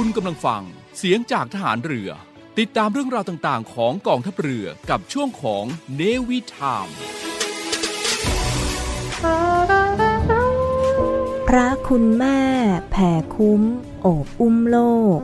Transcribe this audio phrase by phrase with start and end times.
[0.00, 0.62] คุณกำลังฟัง
[0.98, 2.10] เสียงจากทหารเรือ
[2.58, 5.64] ติดตามเรื่องราวต่างๆ ของกองทัพเรือกับช่วงของ
[5.96, 6.88] เนวิทาม
[11.48, 12.40] พระคุณแม่
[12.90, 13.62] แผ่คุ้ม
[14.02, 14.78] โอบอุ้มโล
[15.16, 15.18] ก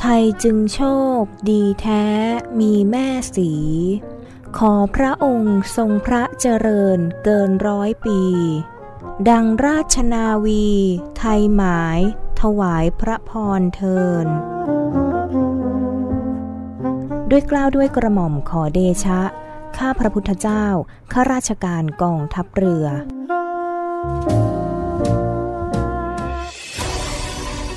[0.00, 0.82] ไทยจึงโช
[1.20, 2.06] คดีแท้
[2.60, 3.06] มีแม่
[3.36, 3.52] สี
[4.58, 8.20] ขอพระองค์ทรงพระเจริญเกินร้อยปี
[9.30, 10.68] ดังราชนาวี
[11.18, 12.00] ไทยหมาย
[12.40, 14.26] ถวายพระพรเทิน
[17.30, 19.20] ด้วยกล้าวด้วยกระหม่อมขอเดชะ
[19.76, 20.66] ข้าพระพุทธเจ้า
[21.12, 22.86] ข้าราชการกองทัพเรือ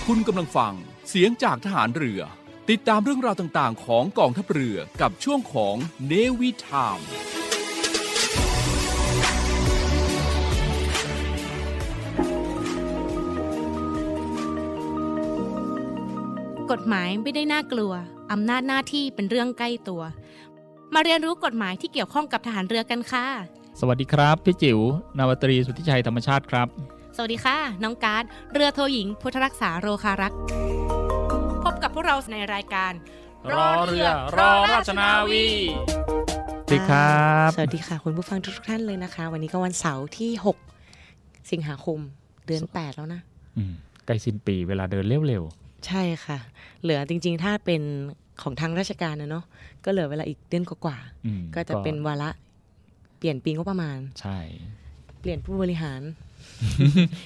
[0.05, 0.73] คุณกำลังฟัง
[1.09, 2.21] เสียงจากทหารเรือ
[2.69, 5.75] ติดตามเรื่องราวต่างๆ ของกองทัพเรือกับช่วงของ
[6.07, 6.99] เนวิทาม
[16.72, 17.94] กฎหมายไม่ได้น่ากลัว
[18.31, 20.02] อำนาจหน้าที่เป็นเรื่องใกล้ตัว
[20.94, 23.25] มาเรียนรู้กฎหมายที่เกี่ยวข้องกับทหารเรือกันค่ะ
[23.80, 24.80] สวัสดีครับ พี่จิ๋ว
[25.17, 26.67] นาวาตรีสุทธิชัยธรรมชาติครับ
[27.16, 30.39] สวัสดีค่ะ น้องการ์ดเรือโทหญิง พุทธรักษาโรคารักษ์
[31.64, 32.94] พบกับพวกเราในรายการ
[33.52, 35.45] รอเรือรอราชนาวี
[36.66, 40.31] สวัสดีครับ สวัสดีค่ะ คุณผู้ฟังทุกๆท่านเลยนะคะ วันนี้ก็วันเสาร์ที่
[40.92, 42.00] 6 สิงหาคม
[42.48, 43.22] เดือน 8 แล้วนะ
[43.58, 43.73] อืม
[44.05, 45.45] ใกล้สิ้นปีเวลาเดินเร็ว
[45.88, 46.38] ใช่ค่ะ
[46.81, 47.81] เหลือจริง ๆ ถ้าเป็น
[48.42, 49.45] ของทางราชการนะเนาะ
[49.86, 52.30] ก็เหลือเวลาอีกเดือนกว่าๆอืมๆก็จะเป็นวาระ
[53.17, 54.39] เปลี่ยนปีก็ประมาณ ใช่
[55.20, 56.02] เปลี่ยนผู้บริหาร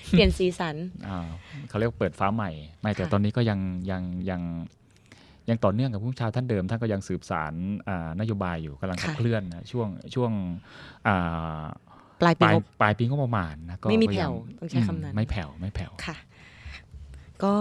[0.09, 0.75] เปลี่ยนสีสัน
[1.07, 1.27] อ่า
[1.69, 3.59] เขาเรียกว่าเปิดฟ้าใหม่ ไม่แต่ค่ะตอนนี้ก็ยัง
[3.91, 4.41] ยังยัง
[5.49, 7.53] ยังต่อเนื่องกับผู้บัญชาท่านเดิม ท่านก็ยังสืบสาร
[7.87, 10.31] อ่านโยบายอยู่กำลังขับเคลื่อนนะช่วงช่วง
[11.07, 11.63] อ่า
[12.21, 16.17] ปลายปปีลายงบปลายปีก็ประมาณนะก็ไม่มีก็ยังแผ่วต้องใช้คำนั้นมไม่แผ่วไม่แผ่วค่ะ
[17.43, 17.53] ก็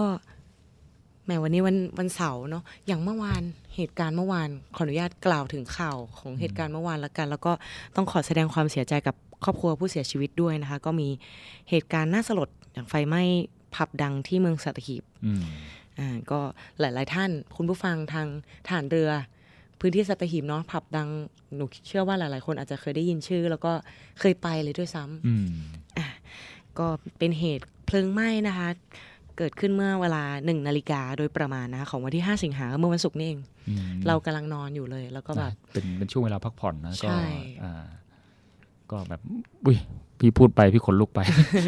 [1.27, 3.43] แหมวันนี้วันวันเสาร์เนาะอย่างเมื่อวาน
[3.75, 7.51] เหตุการณ์เมื่อวานขออนุญาตกล่าวถึงข่าวของเหตุการณ์เมื่อวานละกัน แล้วก็
[7.95, 11.09] ต้องขอแสดงความเสียใจกับครอบครัวผู้เสียชีวิตด้วยนะคะ ก็มี
[11.69, 13.23] เหตุการณ์น่าสลดอย่างไฟไหม้
[13.75, 15.43] ผับดังที่เมืองสัตหีบอืม
[15.99, 16.39] อ่าก็
[16.79, 18.27] หลาย ๆ ท่านคุณผู้ฟังทาง
[18.67, 19.09] ฐานเรือ
[19.79, 21.09] พื้นที่สัตหีบเนาะผับดัง
[21.55, 23.71] หนูเชื่อว่าหลาย ๆ คนอาจจะเคยได้ยินชื่อ แล้วก็
[24.19, 25.47] เคยไปเลยด้วยซ้ำอืม
[26.79, 26.87] ก็
[27.17, 28.69] เป็นเหตุเพลิงไหม้นะคะ
[29.37, 37.23] เกิดขึ้นเมื่อเวลาหนึ่งนาฬิกาโดยประมาณนะคะของวันที่ 5 สิงหาเมื่อวันศุกร์นี่เองอืมเรากำลังนอนอยู่เลย แล้วก็แบบนะเป็นเป็นช่วงเวลาพักผ่อนนะก็ใช่
[37.63, 37.85] อ่า
[38.91, 39.21] ก็แบบ
[39.65, 39.77] อุ้ย
[40.19, 41.19] พี่พูดไปพี่ขนลุกไป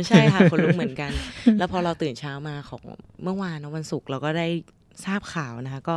[0.07, 1.11] ใช่ค่ะคนลุกเหมือนกัน
[1.57, 2.83] แล้วพอเราตื่นเช้ามาของ
[3.23, 4.47] เมื่อวานนะวันศุกร์เราก็ได้
[5.05, 5.95] ทราบข่าวนะคะ ก็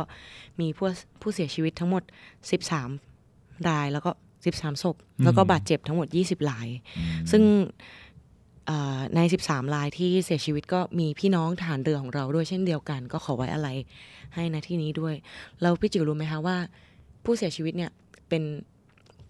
[0.59, 0.87] มีผู้
[1.21, 2.03] ผู้เสียชีวิตทั้งหมด
[2.83, 4.11] 13รายแล้วก็
[4.47, 6.67] 13ศพแล้วก็อืมบาดเจ็บทั้งหมด 20ราย
[7.31, 7.67] ซึ่งเอ่อ
[9.15, 13.69] ใน 13 รายที่เสียชีวิตก็มีพี่น้องทหารเรือของเราด้วยเช่นเดียวกัน ก็ขอไว้อะไร
[14.35, 15.15] ให้นะที่นี้ด้วย
[15.61, 16.57] แล้วพี่จิ๋วรู้ไหมคะว่า
[17.25, 17.91] ผู้เสียชีวิตเนี่ย
[18.29, 18.43] เป็น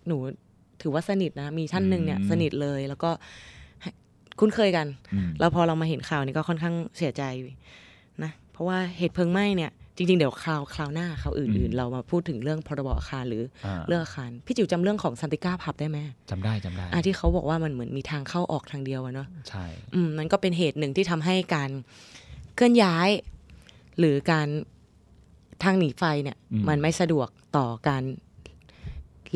[0.08, 0.18] หนู
[0.82, 3.12] ถือว่าสนิทนะ มีท่านหนึ่งเนี่ยอืมสนิทเลยแล้วก็
[3.82, 3.90] ให้
[4.40, 7.24] คุ้นเคยกันอืมแล้วพอเรามาเห็นข่าวนี้ก็ค่อนข้างเสียใจ
[8.24, 15.98] นะ เพราะว่าเหตุเพลิงไหม้เนี่ย จริง ๆ เดี๋ยวคราวคราวหน้าคราวอื่น ๆ เรามาพูดถึงเรื่องพรบอาคารหรืออ่าเรื่องอาคารพี่จิ๋วจำเรื่องของซันติก้าผับได้ไหม
[16.30, 19.66] จำได้จำได้อะที่เขาบอกว่ามันเหมือนมีทางเข้าออกทางเดียวอะเนาะใช่
[19.96, 21.70] อืมมันก็เป็นเหตุหนึ่งที่ทำให้การ
[22.56, 23.10] เคลื่อนย้าย
[24.00, 24.48] หรือการ
[25.64, 26.38] ทางหนีไฟเนี่ย
[26.70, 27.28] มันไม่สะดวก
[27.58, 28.04] ต่อการ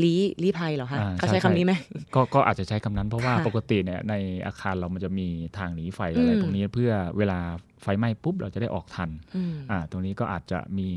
[0.04, 1.74] ลี้ลี้ภัยเหรอคะอ่เขาใช้คำนี้ไหม
[2.16, 4.14] ก็ก็อาจจะใช้คำนั้นเพราะว่าค่ะปกติเนี่ยใน
[4.46, 5.28] อาคารเรามันจะมี
[5.58, 7.40] ทางหนีไฟอะไรอืมพวกนี้เพื่อเวลา
[7.84, 10.90] ไฟไหม้ปุ๊บเราจะได้ออกทันอืมอ่าตรงนี้ก็อาจจะมี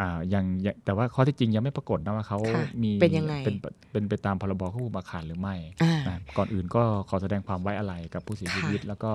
[0.00, 3.56] อ่ายังยังแต่ว่าข้อที่จริงยังไม่ปรากฏนะว่าเขาค่ะมีเป็นยังไงเป็น
[3.92, 9.12] เป็นไปตามพรบควบคุมอาคารหรือไม่อ่านะก่อนอื่นก็ขอแสดงความไว้อาลัยกับผู้เสียชีวิต แล้วก็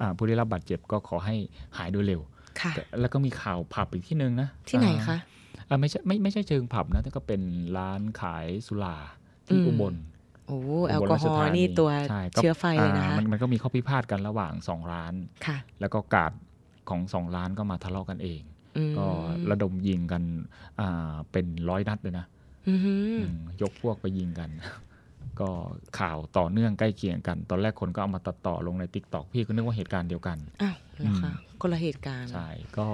[0.00, 1.36] อ่าผู้ได้รับบาดเจ็บก็ขอให้
[1.78, 2.20] หายโดยเร็ว
[2.60, 5.38] ค่ะแต่แล้วก็มีข่าวผับอีกที่หนึ่งนะที่ไหนคะอ่า
[5.80, 7.42] ไม่ใช่ไม่ไม่ใช่เชิงผับนะแต่ก็เป็น
[7.78, 8.96] ร้านขายสุรา
[9.46, 9.94] ที่อืมอุบล
[10.46, 15.14] โอ้อุแอลบกอราฮชอธาล์นี่ตัวใช่ก็เชื้อไฟเลยนะคะอ่ามันมันก็มีข้อพิพาทกันระหว่างสองร้าน
[15.46, 16.32] ค่ะแล้วก็กาด
[16.88, 18.40] ของสองร้านก็มาทะเลาะกันเอง
[18.76, 19.06] อืมก็
[19.50, 20.22] ระดมยิงกัน
[20.80, 22.26] อ่าเป็นร้อยนัดเลยนะ
[22.68, 24.50] อือหืออืมยกพวกไปยิงกัน
[25.40, 25.48] ก็
[25.98, 32.48] ข่าวต่อเนื่องใกล้เคียงกัน ตอนแรกคนก็เอามาตัดต่อลงในติ๊กต็อกพี่ก็นึกว่าเหตุการณ์เดียวกัน อ้าวเหรอคะอืมคนละเหตุการณ์ ใช่
[32.78, 32.86] ก็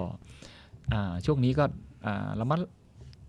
[0.93, 1.73] อ่าช่วงนี้ก็อ่า
[2.41, 2.59] ระมัด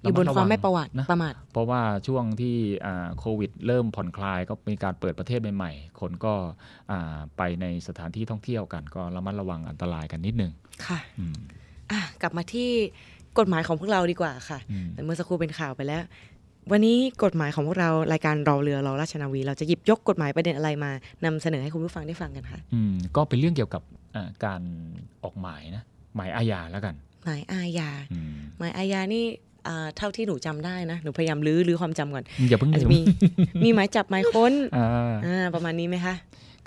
[0.02, 6.34] อยู่บนระความงไม่ประวัตินะประมาทเพราะว่าช่วงที่อ่าโควิด เริ่มผ่อนคลายก็มีการเปิดประเทศใหม่ๆ คนก็
[6.92, 10.52] อ่าไปในสถานที่ท่องเที่ยวกัน ก็ระมัดระวังอันตรายกันนิดนึง
[10.86, 11.38] ค่ะอืม
[11.92, 12.70] อะกลับมาที่
[13.40, 16.04] กฎหมายของพวกเราดีกว่าค่ะอืมแต่เมื่อสักครู่เป็นข่าวไปแล้ว
[16.72, 20.92] วันนี้กฎหมายของพวกเรารายการเราเรือเราราชนาวี เราจะหยิบยกกฎหมายประเด็นอะไรมา
[21.26, 23.84] นำเสนอให้คุณผู้ฟังได้ฟังกันค่ะ อืมก็เป็นเรื่องเกี่ยวกับ
[24.16, 24.62] อ่าการ
[25.24, 25.84] ออกหมายนะ
[26.16, 29.26] หมายอาญาแล้วกัน หมายอาญาอืมหมายอาญานี่
[29.68, 33.00] อ่าเท่าที่หนูจำได้นะ หนูพยายามลื้อลื้อความจำก่อน อย่าเพิ่งอาจลืจะมมี
[33.64, 34.88] มีหมายจับหมายค้นอ่า
[35.26, 36.16] อ่าประมาณนี้ไหมคะ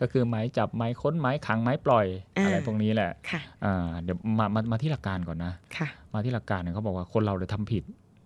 [0.00, 2.06] ก็คือหมายจับหมายค้นหมายขังหมายปล่อย
[2.38, 7.84] อ่าอะไรพวกนี้แหละค่ะอ่าเดี๋ยวมามามาที่หลักการก่อนนะค่ะ มาที่หลักการเนี่ยเขาบอกว่าคนเราเนี่ยทำผิด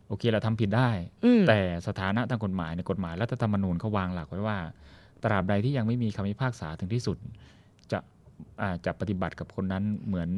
[0.09, 0.91] โอเคเราทำผิดได้
[1.25, 4.59] อืมแต่สถานะทางกฎหมายในกฎหมายรัฐธรรมนูญเขาวางหลักไว้ว่า
[5.25, 7.17] ตราบใดที่ยังไม่มีคำพิพากษาถึงที่สุด
[7.93, 7.99] จะ
[8.63, 10.29] อ่าจะปฏิบัติกับคนนั้นเหมือน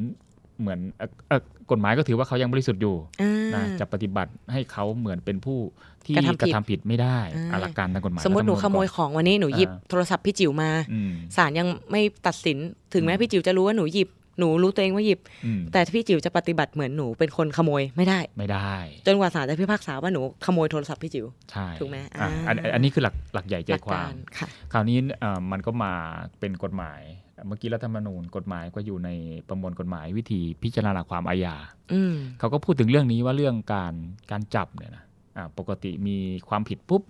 [0.59, 5.59] เหมือนเอ่อเอ่อกฎหมายก็ถือว่าเขายังบริสุทธิ์อยู่อ่านะจะปฏิบัติให้เขาเหมือนเป็นผู้
[6.05, 12.57] ที่กระทำผิดกระทำผิดไม่ได้อ่าอะหลักการทางกฎหมายสมมติหนูรัฐขธรรโมยก่อนของวันนี้หนูหยิบอ่าโทรศัพท์พี่จิ๋วมาอืมศาลยังไม่ตัดสิน
[12.93, 14.09] ถึงแม้อืมพี่จิ๋วจะรู้ว่าหนูหยิบ
[14.39, 18.75] หนูรู้ตัวเองว่าหยิบอืมแต่พี่จิ๋วจะปฏิบัติเหมือนหนูเป็นคนขโมยไม่ได้ไม่ได้
[19.07, 25.93] จนกว่าศาลจะพิพากษาว่าหนูขโมยโทรศัพท์พี่จิ๋วใช่ถูกไหมอะอ่าอันอันนี้คือหลักหลักใหญ่ใจหลักควากามรค่ะคราวนี้เอ่อมันก็มา
[26.39, 27.01] เป็นกฎหมาย
[27.45, 29.09] เมื่อกี้รัฐธรรมนูญกฎหมายก็อยู่ใน
[29.47, 31.55] ประมวลกฎหมายวิธีพิจารณาความอาญา
[31.93, 33.93] อืมเขาก็พูดถึงเรื่องนี้ว่าเรื่องการ
[34.31, 35.03] การจับเนี่ยนะ
[35.37, 36.17] อ่าปกติมี
[36.49, 37.01] ความผิดปุ๊บ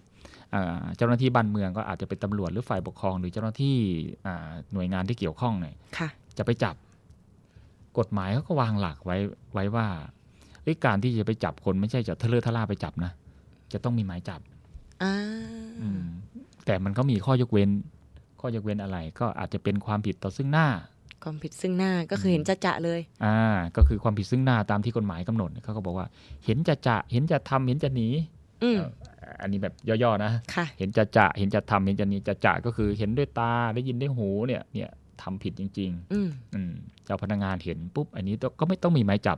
[0.54, 3.78] อ่าเจ้าหน้าที่บ้านเมืองก็อาจจะเป็นตำรวจหรือฝ่ายปกครอง หรือเจ้าหน้าที่
[4.28, 6.76] อ่าหน่วยงานที่เกี่ยวข้องเนี่ยค่ะจะไปจับ
[8.00, 9.18] กฎหมายเขาก็วางหลักไว้
[9.54, 9.88] ไว้ว่า
[10.64, 13.12] เอ้ยการที่จะไปจับคนไม่ใช่จะทะเลอะทะล่าไปจับนะ
[13.74, 14.42] จะต้องมีหมายจับ
[15.04, 15.14] อ่า
[15.82, 16.06] อืม
[16.66, 17.70] แต่มันก็มีข้อยกเว้น
[18.40, 20.68] ข้อยกเว้นอะไรก็อาจจะเป็นความผิดต่อซึ่งหน้า
[21.24, 23.40] ความผิดซึ่งหน้าก็คือเห็นจะจะๆเลย อ่า
[23.76, 26.08] ก็คือความผิดซึ่งหน้าตามที่กฎหมายกำหนดเขาก็บอกว่า
[26.46, 28.08] เห็นจะจะเห็นจะทำเห็นจะหนี
[28.64, 28.80] อืม
[29.20, 29.74] เอ่ออันนี้แบบ
[30.04, 34.90] ย่อๆนะค่ะเห็นจะจะเห็นจะทำเห็นจะหนีจะจะก็คือเห็นด้วยตาได้ยินด้วยหูเนี่ย เนี่ย
[35.22, 36.74] ทำผิดจริงอืมๆอืม
[37.06, 39.38] เจ้าพนักงานเห็นปุ๊บ อันนี้ก็ไม่ต้องมีหมายจับ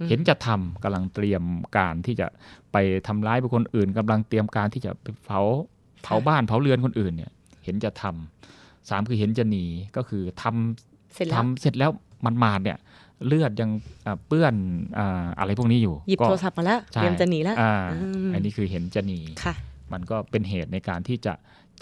[0.00, 1.42] อืมเห็นจะทำกำลังเตรียม
[1.76, 2.26] การที่จะ
[2.72, 2.76] ไป
[3.06, 5.40] ทำร้ายบุคคลอื่นกำลังเตรียมการที่จะไปเผา
[6.04, 7.30] เผาบ้านเผาเรือนคนอื่นเนี่ย
[7.64, 9.64] เห็นจะทำสามคือเห็นจะหนี
[9.96, 11.90] ก็คือทำเสร็จแล้วทำเสร็จแล้ว
[12.26, 12.78] มันมาดเนี่ย
[13.26, 13.70] เลือดยัง
[14.06, 14.54] อ่าเปื้อน
[14.98, 19.54] อ่าอะไรพวกนี้อยู่หยิบก็โทรศัพท์มาแล้วใช่เตรียมจะหนีแล้วอ่าอืมอันนี้คือเห็นจะหนีค่ะ
[19.92, 21.34] มันก็เป็นเหตุในการที่จะ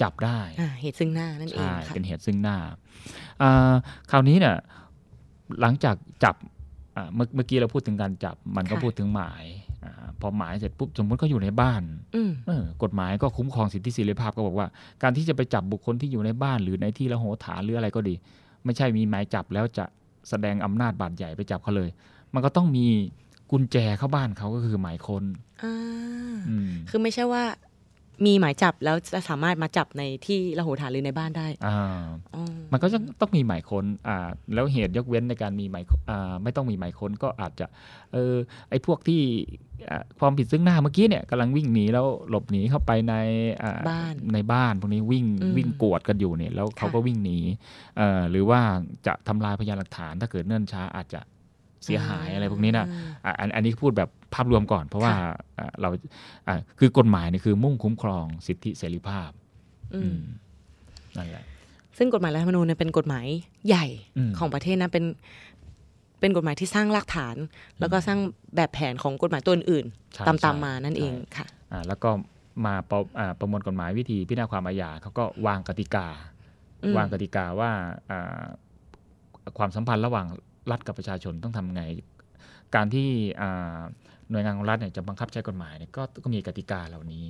[0.02, 2.56] จับได้อ่าเหตุซึ่งหน้านั่นเองใช่ค่ะเป็นเหตุซึ่งหน้า
[3.42, 3.72] อ่า
[4.10, 4.56] คราวนี้เนี่ย
[5.60, 6.36] หลังจากจับ
[6.96, 9.61] อ่าเมื่อเมื่อกี้เราพูดถึงการจับมันก็ค่ะพูดถึงหมายอา
[10.20, 11.82] พอหมายเสร็จปุ๊บสมมติก็อยู่ในบ้าน
[12.14, 14.66] อืมเออกฎหมายก็คุ้มครองสิทธิเสรีภาพก็บอกว่า
[15.02, 18.14] การที่จะไปจับบุคคลที่อยู่ในบ้าน หรือในที่ละโหฐานหรืออะไรก็ดี
[18.64, 19.84] ไม่ใช่มีหมายจับแล้วจะ
[20.28, 21.90] แสดงอำนาจบาดใหญ่ไปจับเขาเลย
[22.34, 22.86] มันก็ต้องมี
[23.50, 25.24] กุญแจเข้าบ้านเขาก็คือหมายค้น
[25.62, 25.74] อ่า
[26.48, 27.42] อืมคือไม่ใช่ว่า
[28.26, 31.78] มีหมายจับแล้วจะสามารถมาจับในที่ละโหฐานหรือในบ้านได้อ่า
[32.34, 32.42] อ๋อ
[32.72, 37.66] มันก็จะต้องมีหมายค้นอ่าแล้วเหตุยกเว้นในการมีหมายอ่าไม่ต้องมีหมายค้นก็อาจจะ
[38.12, 38.34] เออ
[38.70, 39.20] ไอ้พวกที่
[39.90, 43.14] อ่าความผิดซึ่งหน้าเมื่อกี้เนี่ยกำลังวิ่งหนีแล้วหลบหนีเข้าไปใน
[43.62, 47.38] อ่าบ้านในบ้านพวกนี้วิ่งอืมวิ่งกวดกันอยู่เนี่ยแล้วเขาก็วิ่งหนี
[47.96, 48.60] เอ่อหรือว่า
[49.06, 51.20] จะทำลายพยานหลักฐานถ้าเกิดเนิ่นช้าอาจจะ
[51.84, 52.86] เสียหายอะไรพวกนี้นะ
[53.24, 55.12] อะอันอันนี้พูดแบบภาพรวมก่อน เพราะว่า
[55.58, 55.88] อะเรา
[56.48, 59.30] อะคือกฎหมายเนี่ยคือมุ่งคุ้มครองสิทธิเสรีภาพ
[59.94, 60.22] อือืมม
[61.16, 61.44] นั่นแหละ
[61.98, 63.26] ซึ่งกฎหมายรัฐธรรมนูญเนี่ยเป็นกฎหมาย
[63.68, 63.86] ใหญ่
[64.16, 65.04] อืมของประเทศนะเป็น
[66.20, 67.36] เป็นกฎหมายที่สร้างรากฐาน
[67.80, 68.18] แล้วก็สร้าง
[68.56, 72.10] แบบแผนของกฎหมายตัวอื่นใช่ๆตามตามใช่มานั่นเองใช่ค่ะอ่าแล้วก็
[72.66, 76.06] มาประอ่าประมวลกฎหมายวิธีพิจารณาความอาญาเขาก็วางกติกา
[76.82, 77.70] อืมวางกติกาว่า
[78.10, 78.42] อ่า
[79.58, 80.26] ความสัมพันธ์ระหว่าง
[80.70, 81.82] รัฐกับประชาชนต้องทำไง
[82.74, 83.08] การที่
[83.40, 83.78] อ่า
[84.30, 87.26] หน่วยงานของรัฐเนี่ยจะบังคับใช้กฎหมายเนี่ยก็ก็มีกติกาเหล่านี้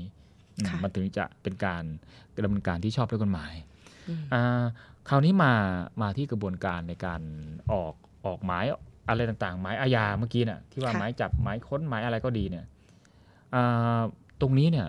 [0.59, 1.83] อืมค่ะมันถึงจะเป็นการ
[2.45, 3.55] ดำเนินการที่ชอบด้วยกฎหมาย
[4.09, 4.65] อืมอ่า
[5.09, 5.53] คราวนี้มา
[6.03, 7.21] มาที่กระบวนการในการ
[7.73, 7.95] ออก
[8.27, 8.65] ออกหมาย
[9.09, 12.65] อะไรต่างๆ หมายอาญาเมื่อกี้เนี่ยที่ว่าค่ะหมายจับหมายค้นหมายอะไรก็ดีเนี่ย
[13.55, 14.01] อ่า
[14.41, 14.89] ตรงนี้เนี่ย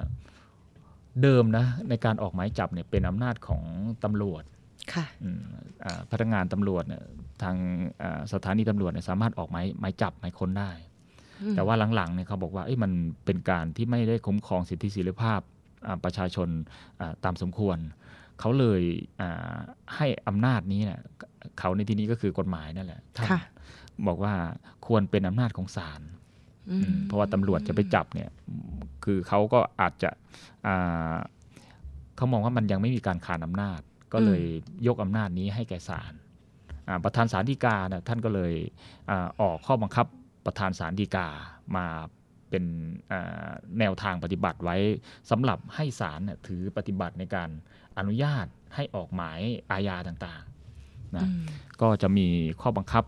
[1.21, 3.63] เดิมนะในการออกหมายจับเนี่ยเป็นอำนาจของ
[4.03, 4.43] ตำรวจ
[4.93, 5.43] ค่ะอืม
[5.85, 7.03] อ่าพนักงานตำรวจเนี่ย
[7.43, 7.57] ทาง
[8.01, 10.71] อ่าสถานีตำรวจเนี่ยสามารถออกหมายหมายจับหมายค้นได้
[11.41, 12.91] อืมแต่ว่าหลังๆเนี่ยเขาบอกว่าเอ้ยมัน
[13.25, 15.39] เป็นการที่ไม่ได้คุ้มครองสิทธิเสรีภาพ
[15.87, 16.49] อ่าประชาชน
[16.99, 17.77] อ่าตามสมควร
[18.39, 18.81] เขาเลย
[19.21, 19.55] อ่า
[19.95, 20.99] ให้อำนาจนี้เนี่ย
[21.59, 23.41] เขาในที่นี้ก็คือกฎหมายนั่นแหละท่านค่ะ
[24.07, 24.33] บอกว่า
[24.87, 26.01] ควรเป็นอำนาจของศาล
[26.71, 28.29] อืมเพราะว่าตำรวจจะไปจับเนี่ย
[29.03, 30.09] คือเขาก็อาจจะ
[30.67, 31.13] อ่า
[32.15, 33.79] เขามองว่ามันยังไม่มีการขานอำนาจ
[34.13, 34.43] ก็เลย
[34.87, 36.22] ยกอำนาจนี้ให้แก่ศาลอ่า
[37.03, 38.53] ประธานศาลฎีกาเนี่ยท่านก็เลย
[39.09, 40.07] อาออกข้อบังคับ
[40.45, 41.27] ประธานศาลฎีกา
[41.77, 41.87] มา
[42.49, 42.63] เป็น
[43.11, 43.49] อ่า
[43.79, 44.77] แนวทางปฏิบัติไว้
[45.31, 47.49] สำหรับให้ศาลเนี่ยถือปฏิบัติในการ
[47.97, 49.39] อนุญาตให้ออกหมาย
[49.71, 51.43] อาญาต่างๆนะอืม
[51.81, 52.27] ก็จะมี
[52.61, 53.03] ข้อบังคับ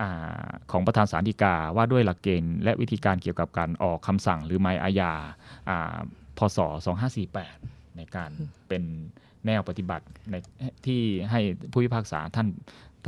[0.00, 5.12] อาของประธานศาลฎีกาว่าด้วยหลักเกณฑ์และวิธีการเกี่ยวกับการออกคำสั่งหรือหมายอาญา
[5.68, 5.96] อ่า
[6.38, 6.58] พศ
[7.28, 8.30] 2548 ในการ
[8.68, 8.82] เป็น
[9.46, 10.34] แนวปฏิบัติใน
[10.86, 11.40] ที่ให้
[11.72, 12.48] ผู้พิพากษาท่าน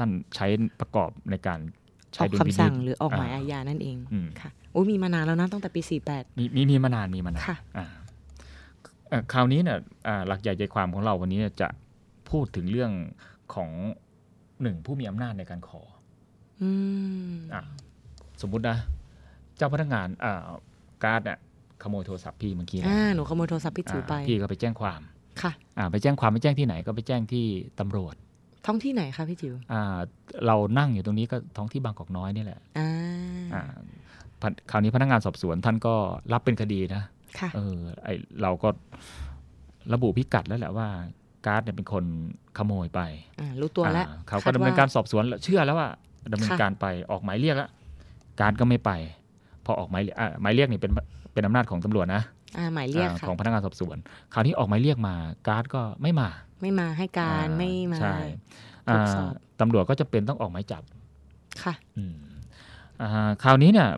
[0.01, 0.47] ท่านใช้
[0.81, 1.61] ประกอบในการ
[2.11, 5.81] อใช้อกดุลพิคำนิสั่จงหรือออกหมายอาญานั่นเองอืมค่ะโอ้ยมีมานานแล้วนะตั้งแต่ปี
[6.11, 7.87] 48 มีมีมีมานานมีมานานค่ะอ่า
[9.09, 11.69] เอ่อคราวนี้เนี่ยอ่าหลักใหญ่ใจความของเราวันนี้เนี่ยจะ
[12.31, 12.93] พูดถึงเรื่อง
[13.55, 13.71] ของ
[14.63, 15.83] หนึ่งผู้มีอำนาจในการขอ
[16.63, 16.71] อื
[17.33, 17.63] มอะ
[18.41, 18.77] สมมุตินะ
[19.57, 20.47] เจ้าพนักงานอ่า
[21.05, 21.39] การ์ดเนี่ย
[21.83, 25.01] ขโมยโทรศัพท์พี่เมื่อกี้นะอ่าหนูขโมยโทรศัพท์พี่จิ๋วไปอ่าพี่ก็ไปแจ้งความ
[25.43, 27.47] ค่ะ อ่า ไปแจ้งความไปแจ้งที่ไหนก็ไปแจ้งที่
[27.81, 28.15] ตำรวจ
[28.67, 29.83] ท้องที่ไหนคะพี่จิ๋วอ่า
[30.47, 32.91] เรานั่งอยู่ตรงนี้ก็ท้องที่บางกอกน้อยนี่แหละอ่า
[33.55, 33.63] อ่า
[34.41, 35.95] พนคราวนี้พนักงานสอบสวนท่านก็
[36.33, 37.03] รับเป็นคดีนะ
[37.39, 38.09] ค่ะเออไอ
[38.43, 38.69] เราก็
[39.93, 40.89] ระบุพิกัดแล้วแหละว่า
[41.47, 42.05] การ์ดเนี่ยเป็นคน
[42.59, 43.01] ขโมยไป
[43.41, 45.89] อ่ารู้ตัวแล้วอ่าเขาก็ดำเนินการสอบสวนแล้วเชื่อแล้วว่า
[46.33, 47.71] ดำเนินค่ะการไปออกหมายเรียกแล้ว
[48.41, 48.91] การ์ดก็ไม่ไป
[49.65, 50.93] พอออกหมายเรียกอะหมายเรียกนี่เป็น
[51.33, 52.23] เป็นอำนาจของตำรวจนะ
[52.57, 53.97] อ่าหมายเรียกอ่าค่ะของพนักงานสอบสวน
[54.35, 55.15] คราวนี้ออกหมายเรียกมา
[55.49, 56.29] การ์ดก็ไม่มา
[56.61, 58.17] ไม่มาให้การอ่ไม่มาใช่
[58.89, 60.83] ตรวจอ่าสอบตำรวจก็จะเป็นต้องออกหมายจับ
[61.63, 62.17] ค่ะอืม
[63.03, 63.89] อ่าคราวนี้เนี่ย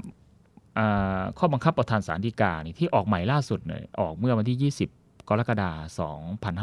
[0.78, 6.00] อ่าข้อบังคับประธานศาลฎีกานี่ที่ออกหมายล่าสุดเนี่ยออกเมื่อวันที่ 20 กรกฎาค
[6.42, 6.54] ม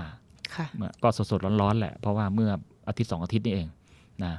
[0.00, 2.50] 2565 ค่ะเมื่อก็สดๆ ร้อนๆ แหละ เพราะว่าเมื่อ
[2.88, 3.68] อาทิตย์สองอาทิตย์นี่เอง
[4.24, 4.34] นะ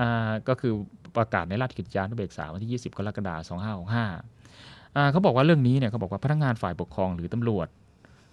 [0.00, 0.72] อ่าก็คือ
[1.16, 7.68] ประกาศในราชกิจจานุเบกษาวันที่ 20 กรกฎาคม 2565อ่าเขาบอกว่าเรื่องนี้เนี่ยเขาบอกว่าพนักงานฝ่ายปกครองหรือตำรวจ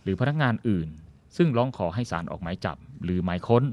[0.03, 0.87] หรือพนักงานอื่น
[1.35, 3.63] ซึ่งร้องขอให้ศาลออกหมายจับหรือหมายค้น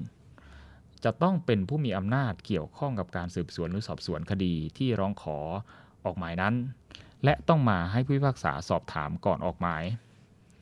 [1.04, 5.38] จะต้องเป็นผู้มีอำนาจเกี่ยวข้องกับการสืบสวนหรือสอบสวนคดีที่ร้องขอ
[6.04, 6.54] ออกหมายนั้น
[7.24, 9.82] และต้องมาให้ผู้พิพากษาสอบถามก่อนออกหมาย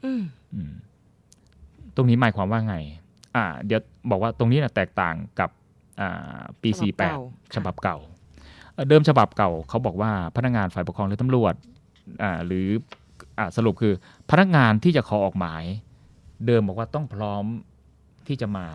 [0.04, 0.22] อืม
[0.54, 0.72] อืม
[1.96, 2.76] ตรงนี้หมายความว่าไง
[3.36, 3.80] อ่า เดี๋ยว
[4.10, 5.50] บอกว่าตรงนี้นะแตกต่างกับ
[6.00, 7.98] อ่าปีฉบับเก่า48 ฉบับเก่า
[8.74, 11.54] เอ่อเดิมฉบับเก่าเขาบอกว่าพนักงานฝ่ายปกครองหรือตำรวจ
[12.22, 12.68] อ่าหรือ
[13.38, 13.94] อ่าสรุปคือ
[14.30, 15.64] พนักงานที่จะขอออกหมาย
[16.46, 17.44] เดิมบอกว่าต้องพร้อม
[18.26, 18.66] ที่จะมา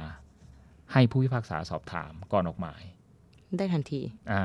[0.94, 2.82] ให้ผู้พิพากษาสอบถามก่อนออกหมาย
[3.58, 4.44] ได้ทันที อ่า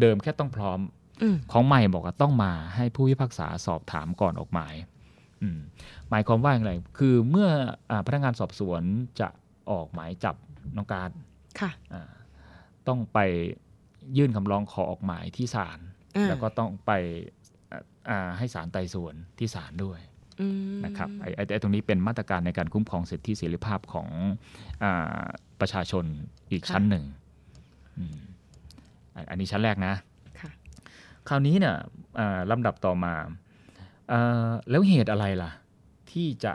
[0.00, 0.78] เดิมแค่ต้องพร้อม
[1.22, 4.74] อืมของใหม่บอกว่าต้องมาให้ผู้พิพากษาสอบถามก่อนออกหมาย
[5.42, 5.58] อืม
[6.10, 7.48] หมายความว่าอย่างไร คือเมื่อ
[7.90, 8.82] อาพนักงานสอบสวน
[9.20, 9.28] จะ
[9.70, 10.36] ออกหมายจับ
[10.76, 11.10] น้องการ
[11.60, 12.10] ค่ะอ่า
[12.88, 13.18] ต้องไป
[14.16, 15.78] ยื่นคำร้องขอออกหมายที่ศาล
[16.16, 16.90] อ่าแล้วก็ต้องไป
[17.72, 20.11] อ่าอ่าให้ศาลไต่สวนที่ศาลด้วยอืม
[20.84, 24.08] นะครับไอ้ไอ้ไอ้ตรงนี้เป็นมาตรการในการคุ้มครองสิทธิเสรีภาพของ
[24.82, 25.22] อา
[25.60, 26.04] ประชาชน
[26.52, 27.04] อีกชั้นหนึ่ง
[27.98, 28.16] อืม
[29.14, 29.94] อันอันนี้ชั้นแรกนะ
[30.40, 30.50] ค่ะ
[31.28, 31.76] คราวนี้เนี่ย
[32.18, 33.14] อ่าลำดับต่อมา
[34.12, 35.50] อ่าแล้วเหตุอะไรล่ะ
[36.12, 36.52] ที่จะ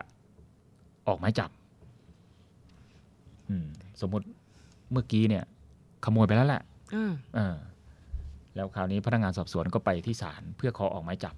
[1.08, 1.50] ออกหมายจับ
[3.50, 3.66] อืม
[4.02, 4.26] สมมติ
[4.92, 5.44] เมื่อกี้เนี่ย
[6.06, 6.64] ขโมยไปแล้วแหละ
[6.96, 7.56] อ่าเออ
[8.56, 11.36] แล้วคราวนี้พนักงานสอบสวนก็ไปที่ศาลเพื่อขอออกหมายจับ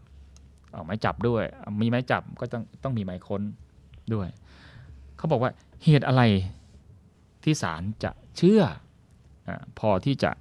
[0.75, 1.43] ออกหมายจับด้วย
[1.81, 3.41] มีหมายจับก็ต้องต้องมีหมายค้น
[4.13, 4.27] ด้วย
[5.17, 5.51] เขาบอกว่า
[5.85, 6.21] เหตุอะไร
[7.43, 8.61] ที่ศาลจะเชื่อ
[9.47, 9.49] อ
[9.79, 10.31] พอที่จะ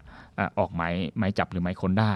[0.59, 2.15] ออกหมายหมายจับหรือหมายค้นได้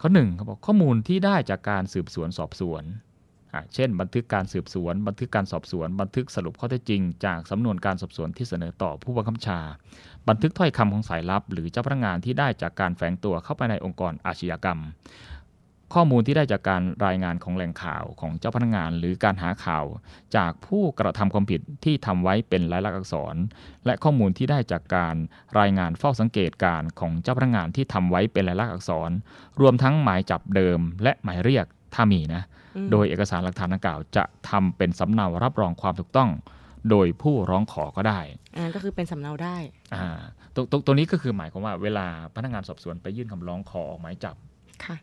[0.00, 2.84] ข้อหนึ่งเขาบอกข้อมูลที่ได้จากการสืบสวนสอบสวน
[3.74, 9.60] เช่น บันทึกการสืบสวน บันทึกการสอบสวน บันทึกสรุปข้อเท็จจริง จากสำนวนการสอบสวนที่เสนอต่อผู้บังคับบัญชา
[10.28, 14.78] บันทึกถ้อยคำของสายลับ หรือเจ้าพนักงานที่ได้จากการแฝงตัวเข้าไปในองค์กรอาชญากรรม
[15.94, 19.84] ข้อมูลที่ได้จากการรายงานของแหล่งข่าวของเจ้าพนักงาน หรือการหาข่าว
[20.36, 23.36] จากผู้กระทำความผิดที่ทำไว้เป็นลายลักษณ์อักษร
[23.86, 25.16] และข้อมูลที่ได้จากการ
[25.60, 29.10] รายงานเฝ้าสังเกตการณ์ของเจ้าพนักงานที่ทำไว้เป็นลายลักษณ์อักษร
[29.60, 32.42] รวมทั้งหมายจับเดิม และหมายเรียกถ้ามีนะ
[32.76, 36.30] อืมโดยเอกสารหลักฐานดังกล่าว จะทำเป็นสำเนารับรองความถูกต้อง
[36.90, 38.20] โดยผู้ร้องขอก็ได้
[38.56, 39.56] อ่าก็คือเป็นสำเนาได้
[39.94, 40.08] อ่า
[40.54, 42.06] ตรงตรงตรงนี้ก็คือหมายความว่าเวลา
[42.36, 44.51] พนักงานสอบสวนไปยื่นคำร้องขอออกหมายจับค่ะ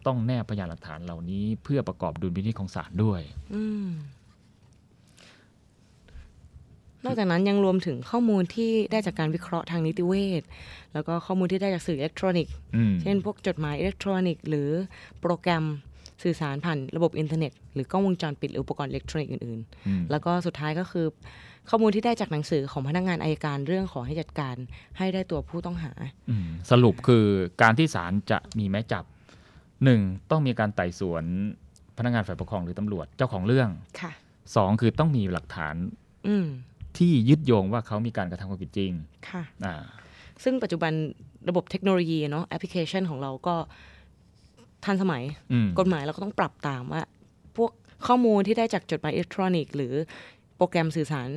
[0.08, 3.22] ต้องแนบพยานหลักฐานเหล่านี้ เพื่อประกอบดุลพินิจของศาลด้วย
[3.54, 3.90] อืม
[7.06, 10.44] นอกจากนั้นยังรวมถึงข้อมูลที่ได้จากการวิเคราะห์ทางนิติเวช
[10.94, 14.70] แล้วก็ข้อมูลที่ได้จากสื่ออิเล็กทรอนิกส์อืมเช่นพวกจดหมายอิเล็กทรอนิกส์หรือ
[15.22, 15.66] โปรแกรม
[16.24, 21.06] สื่อสารผ่านระบบอินเทอร์เน็ตหรือกล้องวงจรปิดหรืออุปกรณ์อิเล็กทรอนิกส์อื่นอืมๆแล้วก็สุดท้ายก็คือ
[21.70, 24.56] ข้อมูลที่ได้จากหนังสือของพนักงานอายการเรื่องขอให้จัดการ
[24.98, 25.92] ให้ได้ตัวผู้ต้องหา
[26.30, 27.26] อืมสรุปคือ
[27.62, 29.04] การที่ศาลจะมีหมายจับ
[29.84, 31.24] หนึ่งต้องมีการไต่สวน
[31.98, 33.70] พนักงานฝ่ายปกครองหรือตำรวจเจ้าของเรื่อง
[34.02, 34.12] ค่ะ
[34.56, 35.76] สองคือต้องมีหลักฐาน
[36.28, 36.48] อืม
[36.98, 38.92] ที่ยึดโยงว่าเขามีการกระทำความผิดจริง
[39.30, 39.76] ค่ะอ่า
[40.44, 40.92] ซึ่งปัจจุบัน
[41.50, 43.56] ระบบเทคโนโลยีเนาะแอปพลิเคชันของเราก็
[44.86, 47.02] ทันสมัยอืมกฎหมายเราก็ต้องปรับตามว่า
[47.58, 47.72] พวก
[48.08, 49.94] ข้อมูลที่ได้จากจดหมายอิเล็กทรอนิกส์หรือ
[50.58, 51.30] โปรแกรมสื่อสาร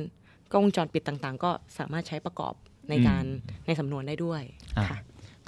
[0.51, 2.53] กล้องวงจรปิดต่างๆ ก็สามารถใช้ประกอบ
[2.89, 3.23] ในการ
[3.67, 4.41] ในสำนวนได้ด้วย
[4.77, 4.97] อะค่ะ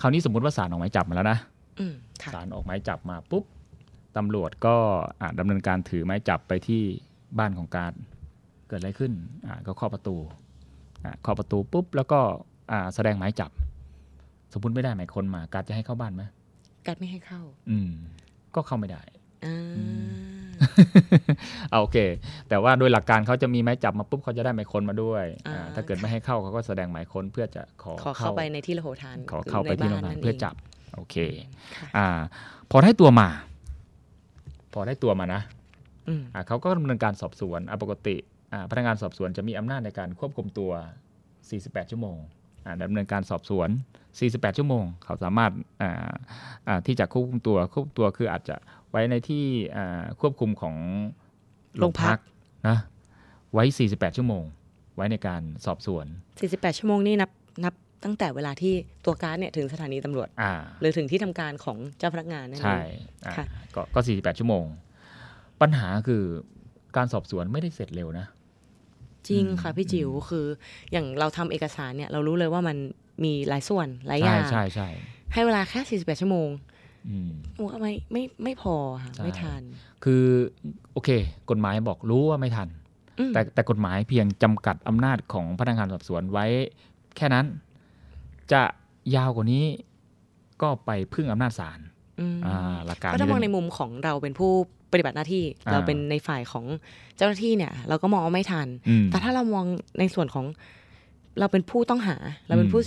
[0.02, 1.55] คราวนี้สมมติว่าศาลออกหมายจับมาแล้วนะอืมค่ะ
[2.34, 3.44] ศาลออกหมายจับมาปุ๊บ
[4.18, 4.76] ตำรวจก็
[5.22, 6.82] อะดำเนินการถือหมายจับไปที่
[7.40, 7.92] บ้านของการ
[8.68, 9.12] เกิดอะไรขึ้น
[9.46, 10.16] อะก็เคาะประตู
[11.06, 12.20] อะเคาะประตูปุ๊บแล้วก็
[12.72, 13.52] อะแสดงหมายจับ
[14.50, 16.24] แสมมติไม่ได้หมายคนมา การจะให้เข้าบ้านไหม
[16.88, 17.92] กัดไม่ให้เข้า อืม
[18.56, 19.02] ก็เข้าไม่ได้
[19.46, 19.60] อ่า
[21.70, 21.98] เอาโอเค
[22.50, 30.56] แต่ว่าโดยหลักการเขาจะมีไม้จับมาปุ๊บเขาจะได้หมายค้นมาด้วยอ่าอ่าถ้าเกิดไม่ให้เข้าเขาก็แสดงหมายค้นเพื่อจะขอขอเข้าไปในที่ระโหฐานขอเข้าไปที่โรงงานเพื่อจับ
[30.96, 31.16] โอเค
[31.76, 32.20] ค่ะอ่า
[32.72, 33.28] พอได้ตัวมา
[34.74, 35.42] พอได้ตัวมานะ
[36.08, 38.16] อืมอ่าเขาก็ดำเนินการสอบสวนอ่าปกติ
[38.54, 40.72] อ่าพนักงานสอบสวนจะมีอำนาจในการควบคุมตัว
[41.32, 42.18] 48 ชั่วโมง
[42.66, 43.70] อ่าดำเนินการสอบสวน
[44.14, 46.12] 48 ชั่วโมง เขาสามารถอ่า
[46.68, 48.56] อ่าที่จะควบคุมตัวควบคุมตัวคืออาจจะ
[48.90, 49.44] ไว้ในที่
[49.76, 50.76] อ่าควบคุมของ
[51.78, 52.20] โรงพัก
[52.68, 52.78] นะ
[53.54, 54.44] ไว้ 48 ชั่วโมง
[54.96, 56.06] ไว้ในการสอบสวน
[56.42, 57.32] 48 ชั่วโมงนี่นับ
[57.64, 57.74] นับ
[58.04, 58.74] ตั้งแต่เวลาที่
[59.06, 62.82] ตัวการดเนี่ยถึงสถานีตำรวจอ่าหรือถึงที่ทำการของเจ้าพนักงานนั่นเองใช่
[63.26, 64.66] อ่าค่ะก็ก็ 48 ชั่วโมง
[65.62, 66.24] ปัญหาคือ
[66.98, 68.26] การสอบสวนไม่ได้เสร็จเร็วนะ
[69.28, 70.46] จริงอืมค่ะพี่จิ๋วคือ
[70.92, 72.78] อย่างเราทำเอกสารเนี่ยเรารู้เลยว่ามัน
[73.24, 74.90] มีหลายส่วนหลายอใช่ย่างใช่ใช่
[75.34, 76.50] ให้เวลาแค่ 48 ชั่วโมง
[77.10, 79.62] อืมโอ้ไม่ไม่ไม่พอค่ะใช่ไม่ทัน
[80.04, 80.24] คือ
[80.94, 81.10] โอเค
[81.50, 82.70] กฎหมายบอกรู้ว่าไม่ทัน
[83.20, 86.46] อืมแต่แต่กฎหมายเพียงจำกัดอำนาจของพนักงานสอบสวนไว้
[87.18, 87.46] แค่นั้น
[88.54, 88.64] จะ
[89.16, 89.66] ยาวกว่านี้
[90.62, 91.80] ก็ไปพึ่งอำนาจศาล
[92.20, 94.52] อืมอ่าหลักการก็ถ้ามองในนี้มุมของเราเป็นผู้
[94.92, 96.66] ปฏิบัติหน้าที่อ่าเราเป็นในฝ่ายของ
[97.18, 99.66] เจ้าหน้าที่เนี่ย เราก็มองว่าไม่ทันอืมแต่ถ้าเรามอง
[100.00, 100.46] ในส่วนของ
[101.40, 102.16] เราเป็นผู้ต้องหา
[102.48, 102.82] เราเป็นอืมผู้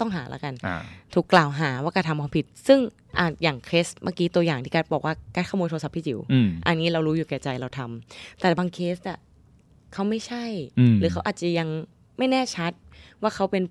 [0.00, 0.76] ต้องหาแล้วกันอ่า
[1.14, 2.78] ถูกกล่าวหาว่ากระทำความผิด ซึ่ง
[3.18, 9.18] อ่าอย่างเคสเมื่อกี้ตัวอย่างที่การบอกว่าการขโมยโทรศัพท์พี่จิ๋วอืมอันนี้เรารู้อยู่แก่ใจเราทำแต่บางเคสอะ
[9.92, 10.44] เขาไม่ใช่
[10.78, 11.68] อืมหรือเขาอาจจะยัง
[12.18, 12.72] ไม่แน่ชัด
[13.22, 13.62] ว่าเขาเป็น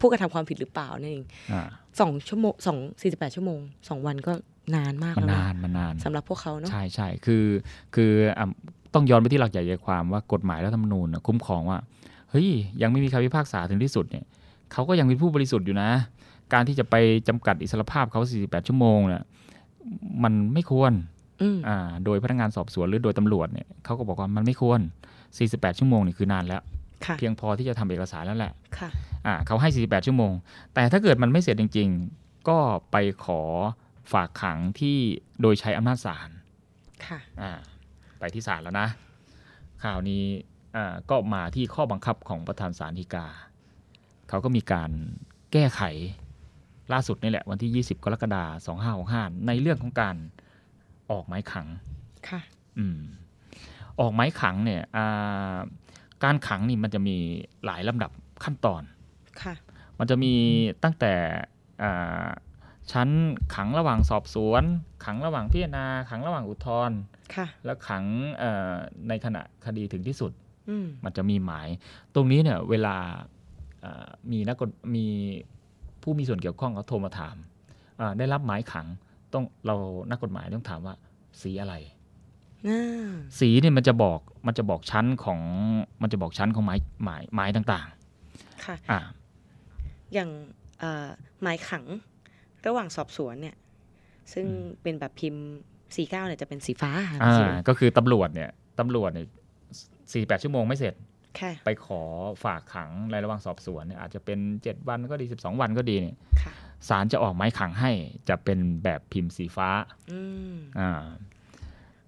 [0.00, 1.62] ผู้กระทำความผิดหรือเปล่านั่นเองอ่า
[2.00, 4.32] สองชั่วโมงสองสี่สิบแปดชั่วโมงสองวันก็
[4.76, 7.44] นานมากมันแล้วนานมันนานสำหรับพวกเขาเนาะใช่ใช่คือ
[7.94, 8.46] คืออะ
[8.94, 11.78] ต้องย้อนไปที่หลักใหญ่ใจความว่ากฎหมายและธรรมนูญน่ะคุ้มครองว่า
[12.30, 12.48] เฮ้ย
[12.82, 14.24] ยังไม่มีคำพิพากษาถึงที่สุดเนี่ย
[14.72, 15.90] เขาก็ยังเป็นผู้บริสุทธิ์อยู่นะ
[16.52, 16.94] การที่จะไป
[17.28, 19.22] จำกัดอิสรภาพเขา 48 ชั่วโมงเนี่ย
[20.22, 20.92] มันไม่ควร
[21.42, 24.80] อืมอ่าโดยพนักงานสอบสวนหรือโดยตำรวจเนี่ยเขาก็บอกว่ามันไม่ควร
[25.30, 26.79] 48 ชั่วโมงนี่คือนานแล้วค่ะ
[27.18, 28.90] เพียงพอที่จะทำเอกสารแล้วแหละค่ะ
[29.26, 30.32] อ่าเขาให้ 48 ชั่วโมง
[30.74, 32.58] แต่ถ้าเกิดมันไม่เสร็จจริง ๆ ก็
[32.92, 33.40] ไปขอ
[34.12, 34.96] ฝากขังที่
[35.40, 36.28] โดยใช้อำนาจศาล
[37.06, 37.52] ค่ะอ่า
[38.18, 38.88] ไปที่ศาลแล้วนะ
[39.84, 40.24] ข่าวนี้
[40.76, 43.26] อ่าก็มาที่ข้อบังคับของประธานศาลฎีกา
[44.28, 44.90] เขาก็มีการ
[45.52, 45.82] แก้ไข
[46.92, 48.78] ล่าสุดนี่แหละวันที่ 20 กรกฎาคม
[49.36, 50.16] 2565 ในเรื่องของการ
[51.10, 51.66] ออกหมายขัง
[52.28, 52.40] ค่ะ
[52.78, 52.98] อืม
[54.00, 55.56] ออกหมายขังเนี่ยอ่า
[56.24, 57.16] การขังนี่มันจะมี
[57.64, 58.10] หลายลำดับ
[58.44, 58.82] ขั้นตอน
[59.42, 59.54] ค่ะ
[59.98, 60.32] มันจะมี
[60.82, 61.12] ตั้งแต่
[61.82, 62.28] อ่า
[62.92, 63.08] ชั้น
[63.54, 64.62] ขังระหว่างสอบสวน
[65.04, 66.98] ขังระหว่างพิจารณา ขังระหว่างอุทธรณ์
[67.34, 68.04] ค่ะแล้วขัง
[68.38, 68.74] เอ่อ
[69.08, 70.32] ในขณะคดีถึงที่สุด
[70.68, 71.68] อืมมันจะมีหมาย
[72.14, 72.96] ตรงนี้เนี่ยเวลา
[73.80, 75.06] เอ่อมีนักกฎมี
[76.02, 77.36] ผู้มีส่วนเกี่ยวข้องเขาโทรมาถาม
[78.00, 78.86] อ่าได้รับหมายขัง
[79.32, 79.76] ต้องเรา
[80.10, 80.94] นักกฎหมายต้องถามว่า
[81.42, 81.99] สีอะไรน่า
[83.38, 85.40] สีเนี่ยมันจะบอกมันจะบอกชั้นของ
[86.02, 87.88] มันจะบอกชั้นของหมายหมายหมายต่าง
[88.64, 89.00] ค่ะๆอ่า
[90.14, 90.30] อย่าง
[90.80, 91.08] เอ่อ
[91.42, 91.84] หมายขัง
[92.66, 93.56] ระหว่างสอบสวนเนี่ย
[94.32, 94.46] ซึ่ง
[94.82, 95.44] เป็นแบบพิมพ์
[95.96, 99.26] สีเก้าเนี่ยจะเป็นสีฟ้าค่ะอ่าพี่จิ๋วก็คือตำรวจเนี่ยตำรวจเนี่ย
[100.12, 100.94] สี่แปดชั่วโมงไม่เสร็จ
[101.40, 102.02] ค่ะไปขอ
[102.44, 106.52] ฝากขังในระหว่างสอบสวนเนี่ยอาจจะเป็น7วันก็ดี12วันก็ดีเนี่ยค่ะ
[106.88, 107.92] ศาลจะออกหมายขังให้
[108.28, 109.68] จะเป็นแบบพิมพ์สีฟ้า
[110.12, 110.20] อื
[110.52, 110.90] มอ่า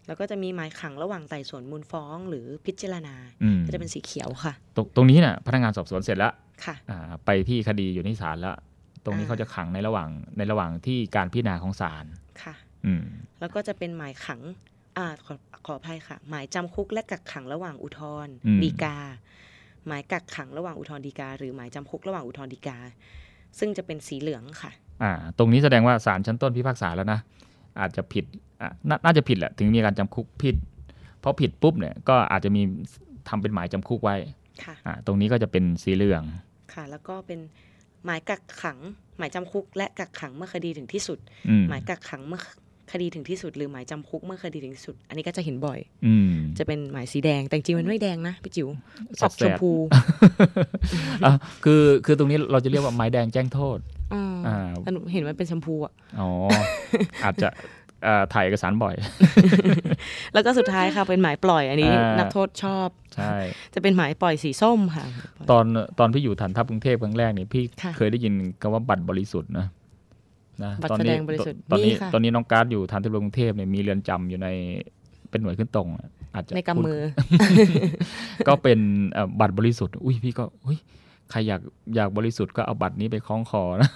[0.07, 6.33] แล้วก็จะมีหมายขังระหว่างไต่สวนมูลฟ้อง หรือพิจารณาอืมก็จะเป็นสีเขียวค่ะ ตรงตรงนี้เนี่ยพนักงานสอบสวนเสร็จแล้ว
[6.65, 8.57] ค่ะอ่าไปที่คดีอยู่ที่ศาลแล้ว
[9.05, 12.05] ตรงนี้อ่าเขาจะขังในระหว่างในระหว่างที่การพิจารณาของศาล
[12.43, 12.55] ค่ะ
[12.87, 13.05] อืม
[13.41, 14.41] แล้วก็จะเป็นหมายขัง
[14.99, 15.35] อ่าขอ
[15.67, 18.97] ขออภัยค่ะ หมายจำคุกและกักขังระหว่างอุทธรณ์อืมฎีกา
[19.87, 22.77] หมายกักขังระหว่างอุทธรณ์ฎีกา หรือหมายจำคุกระหว่างอุทธรณ์ฎีกา
[23.59, 24.71] ซึ่งจะเป็นสีเหลืองค่ะ
[25.03, 27.21] อ่า ตรงนี้แสดงว่าศาลชั้นต้นพิพากษาแล้วนะ
[27.81, 28.52] อาจจะผิดอะ
[28.88, 30.57] นาน่าจะผิดแหละถึงมีการจำคุกผิด
[31.20, 32.62] เพราะผิดปุ๊บเนี่ยก็อาจจะมี
[33.29, 34.16] ทำเป็นหมายจำคุกไว้
[34.64, 36.22] ค่ะอ่าตรงนี้ก็จะเป็นสีเหลือง
[36.75, 37.40] ค่ะ แล้วก็เป็น
[38.05, 38.79] หมายกักขัง
[39.18, 42.40] หมายจำคุก และกักขังเมื่อคดีถึงที่สุดอืมหมายกักขังเมื่อ
[42.92, 48.68] คดีถึงที่สุด หรือหมายจำคุกเมื่อคดีถึงที่สุด อันนี้ก็จะเห็นบ่อยอืมจะเป็นหมายสีแดงแต่จริงๆมันไม่แดงนะพี่จิ๋ว
[49.22, 49.70] ออกแสชบมๆพู
[51.25, 51.33] อะ
[51.64, 53.79] คือคือตรงนี้เราจะเรียกว่าไม้แดงแจ้งโทษ
[54.14, 56.29] อ๋ออ่าแต่หนูเห็นมันเป็นชมพูอะอ๋อ
[57.25, 57.82] อาจจะเอ่อ
[58.35, 58.95] ถ่ายเอกสารบ่อย
[60.33, 63.35] แล้วก็สุดท้ายค่ะเป็นหมายปล่อยอันนี้อ่านันักโทษชอบใช่
[63.75, 65.05] จะเป็นหมายปล่อยสีส้มค่ะ
[65.51, 65.65] ตอน
[65.99, 69.67] ตอนพี่อยู่ฐานทัพกรุงเทพครั้งแรกนี่พี่ค่ะเคยได้ยินคำว่าบัตรบริสุทธิ์นะ
[70.65, 74.49] นะบัตรตอนแสดนี้งบริสุทธิ์ตอนนี้มีค่ะตอนนี้น้องการ์ดอยู่ฐานทัพเรือกรุงเทพเนี่ยมีเรือนจำอยู่ใน
[75.31, 77.01] เป็นหน่วยขึ้นตรงอะอาจจะในกำมือ
[78.49, 78.79] ก็เป็น
[79.12, 80.79] เอ่อบัตรบริสุทธิ์อุ้ยพี่ก็อุ้ย
[81.33, 81.61] ใครอยาก
[81.97, 83.90] อยากบริสุทธิ์ก็เอาบัตรนี้ไปคล้องคอนะ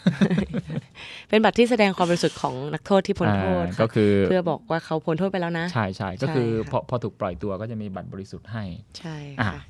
[1.29, 8.65] เป็นบัตรที่แสดงความบริสุทธิ์ของนักโทษที่พ้นโทษอ่าค่ะก็คือเพื่อบอกว่าเขาพ้นโทษไปแล้วนะ ใช่ใช่ก็คือใช่ค่ะพอพอถูกปล่อยตัวก็จะมีบัตรบริสุทธิ์ให้
[8.99, 9.63] ใช่อะค่ะ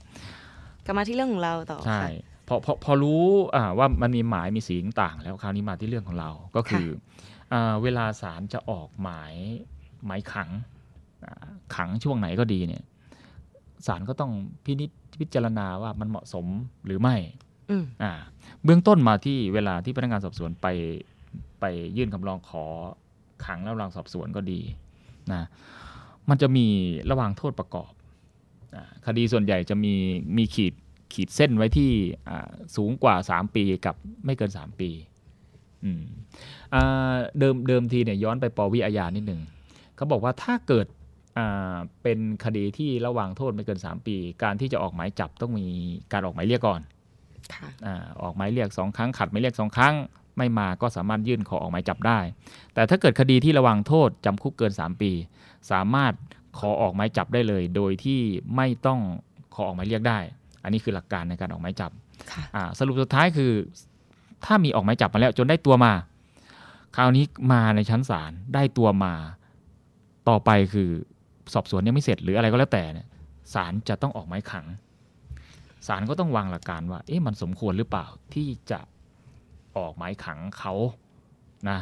[0.84, 2.10] กลับมาที่เรื่องของเราต่อใช่ค่ะ
[2.48, 3.24] พอพอพอรู้
[3.56, 6.86] อ่าว่ามันมีหมายมีสีต่างๆแล้วคราวนี้มาที่เรื่องของเราก็คือ
[7.52, 9.34] อ่าเวลาศาลจะออกหมาย
[10.06, 10.50] หมายขัง
[11.24, 12.84] อ่าขังช่วงไหนก็ดีเนี่ย
[13.86, 14.32] ศาลก็ต้อง
[14.64, 16.46] พินิจพิจารณาว่ามันเหมาะสม
[16.86, 17.16] หรือไม่
[18.02, 18.12] อ่า
[18.64, 20.66] เบื้องต้นมาที่เวลาที่พนักงานสอบสวนไป
[21.60, 21.64] ไป
[21.96, 22.64] ยื่นคำร้องขอ
[23.44, 24.60] ขังแล้วระหว่างสอบสวนก็ดี
[25.32, 25.42] นะ
[26.28, 26.66] มันจะมี
[27.10, 27.92] ระหว่างโทษประกอบ
[28.74, 28.76] อ
[29.06, 29.94] คดีส่วนใหญ่จะมี
[30.36, 30.74] มีขีด
[31.12, 31.90] ขีดเส้นไว้ที่
[32.76, 34.90] สูงกว่า 3 ปีกับไม่เกิน 3 ปี
[35.84, 36.02] อืม
[37.38, 39.40] เดิมเดิมทีเนี่ยย้อนไปปวิอาญานิดหนึ่ง
[39.96, 40.86] เขาบอกว่าถ้าเกิด
[42.02, 45.66] เป็นคดีที่ระหว่างโทษไม่เกิน 3 ปี การที่จะออกหมายจับต้องมี
[46.12, 46.80] การออกหมายเรียกก่อน
[47.86, 49.94] อาออกหมายเรียกสองครั้งขัดหมายเรียกสองครั้ง
[50.36, 52.18] ไม่มาก็สามารถยื่นขอออกหมายจับได้
[52.74, 55.12] แต่ถ้าเกิดคดีที่ระวังโทษจำคุกเกิน 3 ปี
[55.70, 56.12] สามารถ
[56.58, 58.20] ขอออกหมายจับได้เลย โดยที่
[58.56, 59.00] ไม่ต้อง
[59.54, 60.18] ขอออกหมายเรียกได้
[60.64, 61.90] อันนี้คือหลักการในการออกหมายจับ
[62.32, 63.52] ค่ะอ่าสรุปสุดท้ายคือ
[64.44, 65.92] ถ้ามีออกหมายจับมาแล้วจนได้ตัวมา
[66.96, 69.14] คราวนี้มาในชั้นศาลได้ตัวมา
[70.28, 70.90] ต่อไปคือ
[71.54, 73.06] สอบสวนยังไม่เสร็จหรืออะไรก็แล้วแต่เนี่ย
[73.54, 74.66] ศาลจะต้องออกหมายขัง
[75.86, 78.80] ศาลก็ต้องวางหลักการว่า เอ๊ะมันสมควรหรือเปล่าที่จะ
[79.76, 80.74] ออกหมายขังเขา
[81.70, 81.78] นะ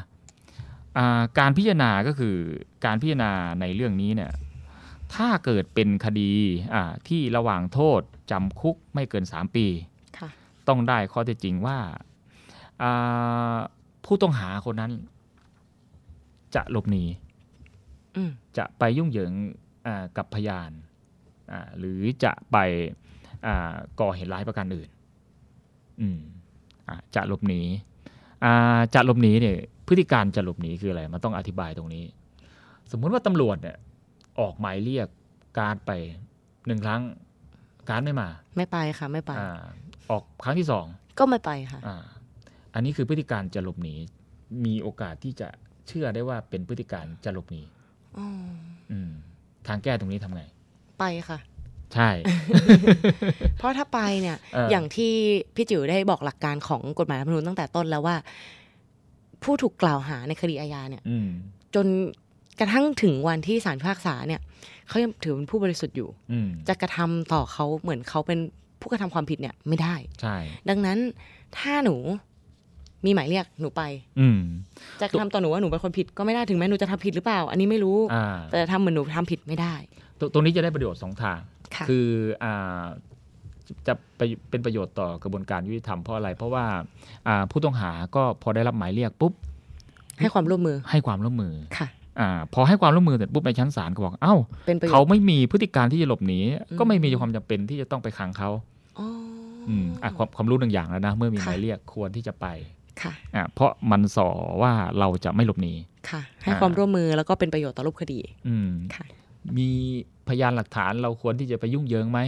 [0.99, 2.37] อ่าการพิจารณาก็คือ
[2.85, 4.33] การพิจารณาในเรื่องนี้เนี่ย
[5.15, 6.33] ถ้าเกิดเป็นคดี
[6.75, 9.67] อ่าที่ระหว่างโทษจำคุกไม่เกิน 3 ปี
[10.19, 10.29] ค่ะ
[10.69, 11.79] ต้องได้ข้อเท็จจริงว่า
[12.83, 13.57] อ่า
[14.05, 14.93] ผู้ต้องหาคนนั้น
[16.55, 17.05] จะหลบหนี
[18.17, 19.33] อืมจะไปยุ่งเหยิง
[19.87, 20.71] อ่ากับพยาน
[21.51, 23.04] อ่าหรือจะไปอ่า
[24.01, 24.91] ก่อเหตุร้ายประการอื่น
[26.01, 26.21] อืม
[26.89, 27.61] อ่าจะหลบหนี
[28.45, 29.57] อ่าจะหลบหนีเนี่ย
[29.89, 32.05] พฤติการจะหลบหนีคืออะไร มันต้องอธิบายตรงนี้
[32.91, 33.77] สมมุติว่าตำรวจเนี่ย
[34.41, 35.09] ออกหมายเรียก
[35.59, 35.91] การดไป
[36.67, 37.03] หนึ่งครั้ง
[37.89, 39.49] การดไม่มา ไม่ไปค่ะไม่ไปอา
[40.11, 40.87] ออกครั้งที่สอง
[41.19, 41.97] ก็ไม่ไปค่ะอา
[42.75, 43.95] อันนี้คือพฤติการจะหลบหนี
[44.65, 45.49] มีโอกาสที่จะ
[45.89, 47.63] เชื่อได้ว่าเป็นพฤติการจะหลบหนี
[48.19, 48.27] อ๋อ
[48.93, 49.11] อืม
[49.67, 50.43] ทางแก้ตรงนี้ทำไง
[50.99, 51.39] ไปค่ะ
[51.95, 52.11] ใช่
[53.59, 55.13] เพราะถ้าไปเนี่ยเออออย่างที่
[55.55, 58.17] พี่จิ๋วได้บอกหลักการของกฎหมายรัฐธรรมนูญตั้งแต่ต้นแล้วว่า
[59.43, 61.29] ผู้ถูกกล่าวหาในคดีอาญาเนี่ยอืม
[61.75, 61.87] จน
[62.61, 64.41] กระทั่งถึงวันที่ศาลพิพากษาเนี่ย
[64.89, 68.39] เขายังถือเป็นผู้บริสุทธิ์อยู่อืมจะกระทำต่อเขาเหมือนเขาเป็น
[68.81, 70.37] ผู้กระทำความผิดเนี่ยไม่ได้ใช่
[70.69, 70.99] ดังนั้น
[71.59, 71.97] ถ้าหนู
[73.05, 73.83] มีหมายเรียกหนูไป
[74.21, 74.41] อืม
[75.01, 79.75] จะกระทำต่อหนูว่าหนูเป็นคนผิดก็ไม่ได้ถึงแม้หนูจะทำผิดหรือเปล่า อันนี้ไม่รู้อ่าแต่จะทำเหมือนหนูทำผิดไม่ได้
[80.19, 81.39] ตรงตรงนี้จะได้ประโยชน์สองทาง
[81.77, 82.07] ค่ะคือ
[82.45, 82.83] อ่า
[83.87, 86.65] จะไปเป็นประโยชน์ต่อกระบวนการยุติธรรมเพราะอะไร เพราะว่า
[87.29, 89.33] อ่าผู้ต้องหาก็พอได้รับหมายเรียกปุ๊บ
[90.21, 91.89] ให้ความร่วมมือให้ความร่วมมือค่ะ
[92.21, 94.35] อ่าพอให้ความร่วมมือเสร็จปุ๊บในชั้นศาลก็บอกเอ้า
[94.67, 98.51] เป็นประโยเขาชน์ไม่มีพฤติการที่จะหลบหนีอืมก็ไม่มีความจำเป็นที่จะต้องไปขังเขา
[98.99, 99.07] อ๋อ
[99.69, 102.47] ออืมอะความความรู้หนึ่งอย่างแล้วนะ เมื่อมีหค่ะมายเรียกควรที่จะไป
[103.03, 104.29] ค่ะอะเพราะมันส่อ
[104.63, 105.75] ว่าเราจะไม่หลบหนี
[106.11, 109.05] ค่ะ ให้ความร่วมมือแล้วก็เป็นประโยชน์ต่อรูปคดี อืมค่ะ
[109.59, 109.69] มี
[110.29, 112.21] พยานหลักฐานเราควรที่จะไปยุ่งเหยิงไหม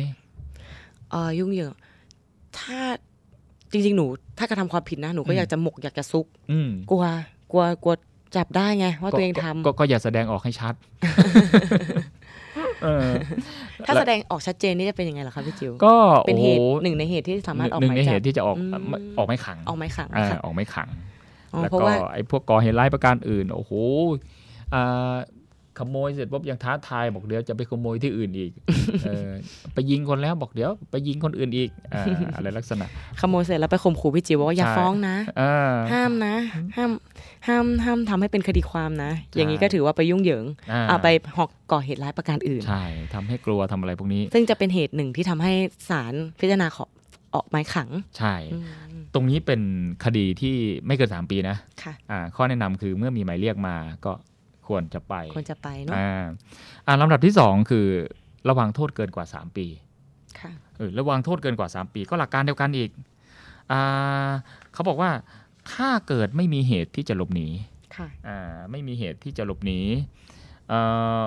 [1.10, 1.72] เออยุ่งเหยิง
[2.58, 2.80] ถ้า
[3.72, 4.06] จริง ๆ หนู
[4.38, 7.04] ถ้ากระทำความผิดนะหนูก็อืมอยากจะหมกอยากจะซุกอืมกลัว
[7.52, 7.94] กลัวกลัว
[8.36, 10.74] จับได้ไงว่าตัวเองก็ทำก็ก็อย่าแสดงออกให้ชัด
[12.82, 13.10] เออ
[13.86, 15.94] ถ้าแสดงออกชัดเจนนี่จะเป็นยังไงล่ะคะพี่จิ๋วก็
[16.26, 20.88] เป็นโอ้เหโหตุหนึ่งในเหตุที่สามารถออกหนึ่หงมายในจัเหบตุที่จะออกอืมออกไม่ขังออกหมายขังอ่าค่ะออกไม่ขัง
[21.52, 23.72] อ๋อแล้วเพราะก็ว่าไอ้พวกก่อเหตุร้ายประการอื่น โอ้โห
[24.74, 25.14] อ่า
[25.78, 28.50] ขโมยเสร็จปุ๊บยังท้าทายบอกเดี๋ยวจะไปขโมยที่อื่นอีก
[29.04, 29.30] เออ
[29.74, 32.86] ไปยิงคนแล้วบอกเดี๋ยวไปยิงคนอื่นอีกอ่าอะไรลักษณะ
[33.20, 36.34] ขโมยเสร็จแล้วไปข่มขู่พี่จิ๋วบอกว่าอย่าใช่ฟ้องนะอ่าห้ามนะ
[36.76, 36.90] ห้าม
[37.46, 42.84] ห้ามห้ามทำให้เป็นคดีความนะใช่อย่างนี้ก็ถือว่าไปยุ่งเหยิงอ่าอ่าไปหอกก่อเหตุร้ายประการอื่นใช่
[43.14, 45.52] ทำให้กลัวทำอะไรพวกนี้ ซึ่งจะเป็นเหตุหนึ่งที่ทำให้
[45.90, 46.84] ศาลพิจารณาขอ
[47.34, 48.64] ออกหมายขัง ใช่อืม
[49.14, 49.60] ตรงนี้เป็น
[50.04, 50.54] คดีที่
[50.86, 54.12] ไม่เกินสามปีนะค่ะอ่าข้อแนะนำคือเมื่อมีหมายเรียกมาก็
[54.68, 56.24] ควรจะไปควรจะไปเนาะอ่า
[56.86, 57.86] อ่าลำดับที่สองคือ
[58.48, 59.66] ระวังโทษเกินกว่า 3 ปี
[60.40, 62.90] ค่ะเออระวังโทษเกินกว่า 3 ปี ก็หลักการเดียวกันอีก
[63.72, 64.30] อ่า
[64.72, 65.10] เขาบอกว่า
[65.72, 67.48] ถ้าเกิดไม่มีเหตุที่จะหลบหนี
[67.96, 69.80] ค่ะอ่าไม่มีเหตุที่จะหลบหนี
[70.68, 70.80] เอ่
[71.22, 71.24] อ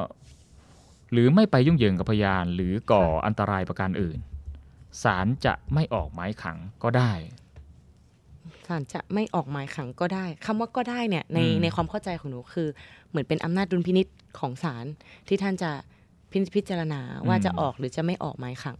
[1.12, 4.20] หรือไม่ไปยุ่งเหยิงกับพยาน หรือก่ออันตรายประการอื่น
[5.04, 7.12] ศาลจะไม่ออกหมายขังก็ได้
[8.70, 12.68] ศาลจะไม่ออกหมายขังก็ได้คำว่าก็ได้เนี่ยในอืมในความเข้าใจของหนูคือ
[13.10, 14.08] เหมือนเป็นอำนาจดุลพินิษ
[14.40, 14.86] ของศาล
[15.28, 15.72] ที่ท่านจะ
[16.32, 18.80] พิพจารณาว่าจะออกหรือจะไม่ออกหมายขัง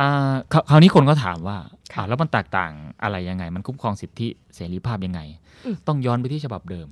[0.00, 1.56] อ่าคราวคราวนี้คนก็ถามว่า
[1.92, 5.20] ค่ะอ่าแล้วมันแตกต่างอะไรยังไง มันคุ้มครองสิทธิเสรีภาพยังไง
[5.64, 6.88] อืมต้องย้อนไปที่ฉบับเดิม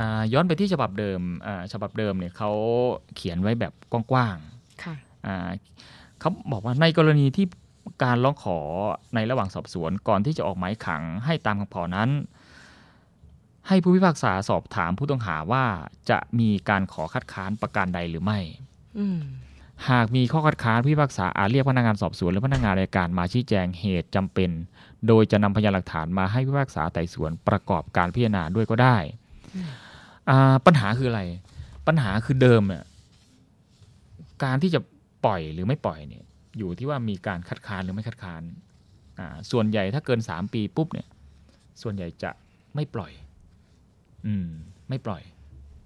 [0.00, 2.50] อ่าย้อนไปที่ฉบับเดิมอ่าฉบับเดิมเนี่ยเขา
[3.16, 4.94] เขียนไว้แบบกว้างๆค่ะ
[5.26, 5.48] อ่า
[6.20, 7.46] เขาบอกว่าในกรณีที่
[8.02, 8.58] การร้องขอ
[9.14, 12.10] ในระหว่างสอบสวนก่อนที่จะออกหมายขังให้ตามคำขอนั้น
[13.68, 15.64] ให้ผู้พิพากษาสอบถามผู้ต้องหาว่า
[16.10, 18.38] จะมีการขอคัดค้านประการใดหรือไม่
[18.98, 19.20] อืม
[19.90, 24.50] หากมีข้อคัดค้านผู้พิพากษาอาจเรียกพนักงานสอบสวนหรือพนักงานอัยการมาชี้แจงเหตุจำเป็น
[25.08, 28.96] โดยจะนำพยานหลักฐานมาให้ผู้พิพากษาไต่สวนประกอบการพิจารณาด้วยก็ได้
[30.30, 31.22] อ่าปัญหาคืออะไร
[31.86, 32.84] ปัญหาคือเดิมเนี่ย
[34.44, 34.80] การที่จะ
[35.24, 36.24] ปล่อยหรือไม่ปล่อยเนี่ย
[36.58, 38.42] อยู่ที่ว่ามีการคัดค้านหรือไม่คัดค้าน
[39.18, 41.08] อ่าส่วนใหญ่ถ้าเกินสามปีปุ๊บเนี่ย
[41.82, 42.30] ส่วนใหญ่จะ
[42.74, 43.12] ไม่ปล่อย
[44.26, 44.46] อืม
[44.88, 45.22] ไม่ปล่อย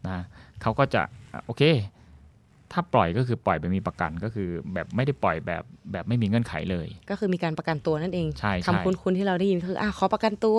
[0.09, 0.19] นะ
[0.63, 1.03] เขาก็จะ
[1.33, 1.63] อะโอเค
[2.73, 10.59] ถ้าปล่อยก็คือปล่อยไปมีประกันก็คือแบบไม่ได้ปล่อยแบบแบบไม่มีเงื่อนไขเลย ก็คือมีการประกันตัวนั่นเองใช่ใช่คำคุ้นๆที่เราได้ยินคืออะขอประกันตัว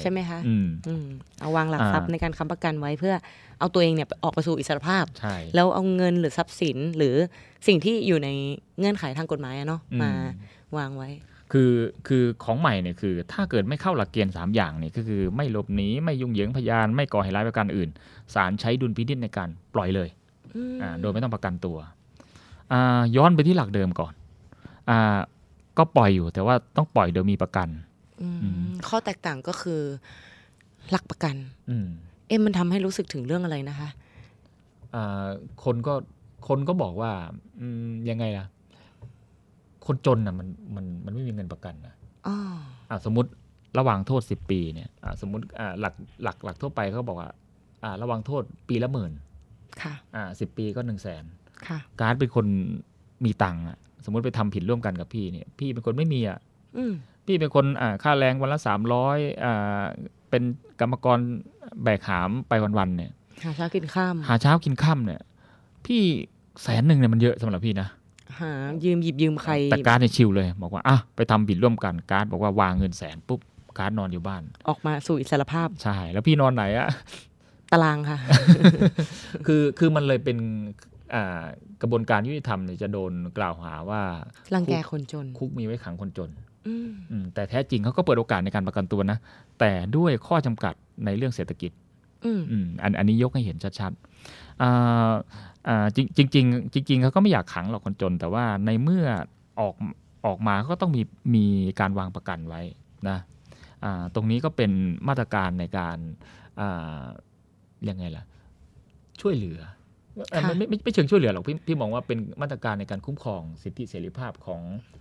[0.00, 1.06] ใช่ไหมคะอืมอืม
[1.40, 3.14] เอาวางหลักทรัพย์อ่าในการค้ำประกันไว้เพื่อ
[3.60, 7.14] เอาตัวเองเนี่ยออกไปสู่อิสรภาพใช่แล้วเอาเงินหรือทรัพย์สินหรือ
[7.66, 8.28] สิ่งที่อยู่ใน
[8.78, 10.12] เงื่อนไขทางกฎหมายอะเนาะอืมมา
[10.76, 11.10] วางไว้
[11.52, 11.72] คือ
[12.08, 17.90] คือของใหม่เนี่ยคือ ถ้าเกิดไม่เข้าหลักเกณฑ์สามอย่างเนี่ยก็คือไม่หลบหนีไม่ยุ่งเหยิงพยาน ไม่ก่อเหตุร้ายประการอื่น
[18.34, 20.23] ศาลใช้ดุลพินิจในการปล่อยเลยอืมอ่า
[21.00, 21.76] โดยไม่ต้องประกันตัว
[22.72, 24.12] อ่าย้อนไปที่หลักเดิมก่อน
[24.90, 25.18] อ่า
[25.78, 27.68] ก็ปล่อยอยู่แต่ว่าต้องปล่อยโดยมีประกัน
[28.22, 29.80] อืมอืมข้อแตกต่างก็คือ
[30.90, 31.36] หลักประกัน
[31.70, 31.88] อืม
[32.28, 33.88] เอ็มมันทำให้รู้สึกถึงเรื่องอะไรนะคะ
[34.94, 35.26] อ่า
[35.64, 35.94] คนก็
[36.48, 37.12] คนก็บอกว่า
[37.60, 38.46] อืมยังไงล่ะ
[39.86, 41.94] คนจนน่ะมันมันมันไม่มีเงินประกันนะ
[42.26, 42.36] อ๋อ
[42.90, 43.30] อะสมมติ
[43.78, 47.30] ระหว่างโทษ10ปีเนี่ยอะสมมติอะหลักหลักหลักทั่วไปเขาบอกว่า
[47.84, 49.12] อะระหว่างโทษปีละหมื่น
[49.82, 51.24] ค่ะอะสิปีก็หนึ่งแสน
[51.66, 52.46] ค่ะ การดเป็นคน
[53.24, 56.38] มีตังค์อะสมมติไปทำผิดร่วมกันกับพี่เนี่ย พี่เป็นคนไม่มีอะ
[56.76, 56.92] อืม
[57.26, 59.84] พี่เป็นคนอะค่าแรงวันละสามร้อยอะ
[60.30, 60.42] เป็น
[60.80, 61.18] กรรมกร
[61.82, 63.12] แบกหามไปวันๆเนี่ย
[63.44, 65.20] หาเช้ากินข้ามหาเช้ากินค่ำเนี่ย
[65.86, 66.02] พี่
[66.62, 67.88] แสนหนึ่งเนี่ยมันเยอะสำหรับพี่นะ
[68.40, 68.52] หา
[68.84, 73.40] ยืมหยิบยืมใครแต่การดเนี่ยชิลเลย บอกว่าอะไปทำผิดร่วมกันการดบอกว่าวางเงินแสนปุ๊บ
[73.78, 76.88] การดนอนอยู่บ้าน ออกมาสู่อิสรภาพใช่แล้วพี่นอนไหนอะ
[77.72, 78.18] ตารางค่ะ
[79.46, 80.38] คือคือมันเลยเป็น
[81.14, 81.44] อ่า
[81.82, 84.02] กระบวนการยุติธรรมเนี่ยจะโดนกล่าวหาว่า
[84.54, 86.30] รังแกคนจน คุกมีไว้ขังคนจน
[86.66, 89.18] อืมอืมแต่แท้จริงเขาก็เปิดโอกาสในการประกันตัวนะ
[89.60, 90.74] แต่ด้วยข้อจำกัด
[91.04, 91.72] ในเรื่องเศรษฐกิจ
[92.24, 95.12] อืมอืมอันอันนี้ยกให้เห็นชัดๆอ่า
[95.68, 99.06] อ่าจริงจริงๆจริงๆเขาก็ไม่อยากขังหรอกคนจน แต่ว่าในเมื่อ
[99.60, 99.74] ออก
[100.26, 101.02] ออกมาก็ต้องมี
[101.34, 101.46] มี
[101.80, 102.62] การวางประกันไว้
[103.08, 103.18] นะ
[103.84, 104.70] อ่าตรงนี้ก็เป็น
[105.08, 105.98] มาตรการในการ
[106.60, 107.02] อ่า
[107.90, 108.24] ยังไงล่ะ
[109.20, 109.60] ช่วยเหลือ
[110.30, 114.60] เอ่อค่ะไม่ไม่ไม่เชิงช่วยเหลือหรอกพี่พี่มองว่าเป็นมาตรการในการคุ้มครองสิทธิเสรีภาพของ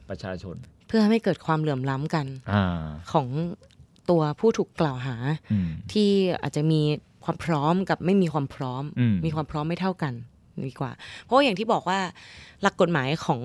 [0.09, 0.55] ประชาชน
[0.87, 2.63] เพื่อไม่เกิดความเหลื่อมล้ำกันอ่า
[3.13, 3.27] ของ
[4.09, 5.15] ตัวผู้ถูกกล่าวหา
[5.51, 6.09] อืมที่
[6.41, 6.81] อาจจะมี
[7.23, 10.13] ความพร้อมกับไม่มีความพร้อมอืมมีความพร้อมไม่เท่ากัน
[10.67, 10.91] ดีกว่า
[11.23, 11.99] เพราะว่าอย่างที่บอกว่า
[12.61, 13.41] หลักกฎหมายของ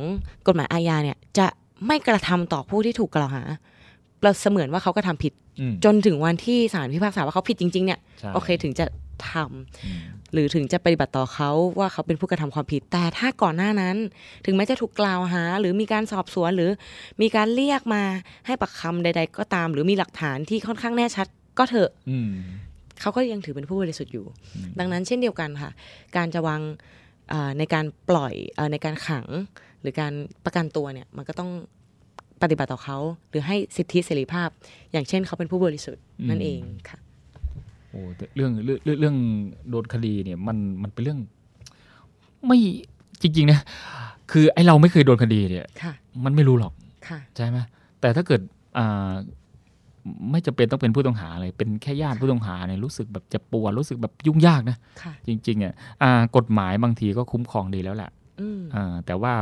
[0.47, 1.47] กฎหมายอาญาเนี่ยจะ
[1.87, 3.43] ไม่กระทำต่อผู้ที่ถูกกล่าวหา
[4.23, 8.85] เราเสมือนว่าเขาก็ทำผิดอืมจนถึงวันที่ศาลพิพากษาว่าเขาผิดจริง ๆ เนี่ยใช่โอเคถึงจะ
[9.33, 10.01] ทำอืม
[10.33, 13.97] หรือถึงจะปฏิบัติต่อเขาว่าเขาเป็นผู้กระทำความผิด แต่ถ้าก่อนหน้านั้น
[14.47, 16.71] ถึงแม้จะถูกกล่าวหา หรือมีการสอบสวนหรือ
[17.23, 18.03] มีการเรียกมา
[18.47, 21.27] ให้ปากคำใด ๆ ก็ตาม หรือมีหลักฐานที่ค่อนข้างแน่ชัด
[21.59, 22.31] ก็เถอะอืม
[23.01, 25.71] เขาก็ยังถือเป็นผู้บริสุทธิ์อยู่อืมดังนั้นเช่นเดียวกันค่ะ
[26.17, 26.61] การจะวาง
[27.31, 29.27] เอ่อในการปล่อยเออในการขัง
[29.81, 30.13] หรือการ
[30.45, 31.51] ประกันตัวเนี่ยมันก็ต้อง
[32.43, 32.99] ปฏิบัติต่อเขา
[33.31, 34.49] หรือให้สิทธิเสรีภาพ
[34.93, 36.99] อย่างเช่นเขาเป็นผู้บริสุทธิ์นั่นเองค่ะ
[37.91, 39.17] โอ้แต่เรื่องเรื่องเรื่องเรื่อง
[39.71, 41.21] โดนคดีเนี่ยมันมันเป็นเรื่อง
[42.47, 42.59] ไม่
[43.23, 43.61] จริงๆนะ
[44.33, 45.93] คือไอเราไม่เคยโดนคดีเนี่ยค่ะ
[46.25, 46.73] มันไม่รู้หรอก
[47.09, 47.59] ค่ะใช่ไหม
[48.01, 48.41] แต่ถ้าเกิด
[48.79, 49.13] อ่า
[50.31, 58.17] ไม่จำเป็นต้องเป็นผู้ต้องหาเลยเป็นแค่ญาติผู้ต้องหาเนี่ยรู้สึกแบบเจะปวดรู้สึกแบบยุ่งยากนะค่ะจริงๆอะอ่ากฎหมายบางทีก็คุ้มครองดีแล้วแหละอืมอ่า
[59.07, 59.33] แต่ว่า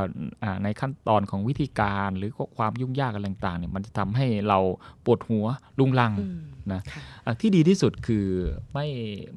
[0.42, 4.58] อ่าในขั้นตอนของวิธีการหรือความยุ่งยากอะไรต่างๆเนี่ยมันจะทำให้เรา
[5.04, 5.46] ปวดหัว
[5.78, 6.40] ลุงลังอืม
[6.72, 8.26] นะค่ะอะที่ดีที่สุดคือ
[8.74, 8.86] ไม่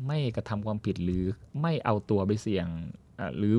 [0.08, 1.24] ไม่กระทำความผิดหรือ
[1.62, 2.68] ไม่เอาตัวไปเสี่ยง
[3.20, 3.56] อะหรือ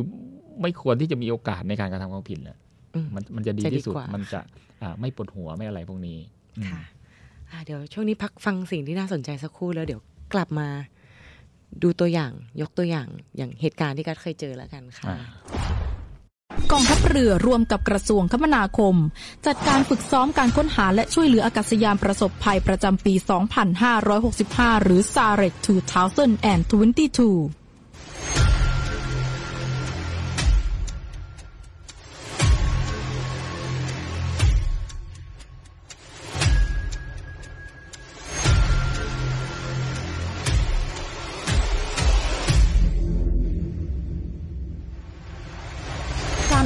[0.62, 2.58] ไม่ควรที่จะมีโอกาสในการกระทำความผิดแหละ
[2.94, 4.40] อืมมันมันจะดีจะดีที่สุดกว่ามัมันจะ
[4.82, 6.18] อะไม่ปวดหัวไม่อะไรพวกนี้
[6.58, 6.82] อืมค่ะ
[7.50, 10.00] อ่าเดี๋ยวช่วงนี้พักฟังสิ่งที่น่าสนใจสักครู่แล้วเดี๋ยว
[10.34, 10.68] กลับมา
[11.82, 15.18] ดูตัวอย่างยกตัวอย่างอย่างเหตุการณ์ที่กัดเคยเจอแล้วกันค่ะอ่า
[16.72, 18.94] กองทัพเรือร่วมกับกระทรวงคมนาคม
[19.46, 23.14] จัดการฝึกซ้อมการค้นหาและช่วยเหลืออากาศยานประสบภัยประจำปี
[23.98, 27.59] 2565 หรือ SAREC 2022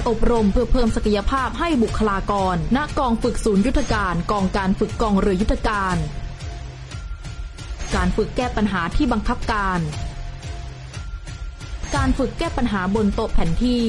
[0.09, 5.97] อบรมเพื่อเพิ่มศักยภาพให้บุคลากร ณ กองฝึกศูนย์ยุทธการกองการฝึกกองเรือยุทธการ
[7.95, 9.81] การฝึกแก้ปัญหาที่บังคับการ
[11.97, 13.85] การฝึกแก้ปัญหาบนโต๊ะแผนที่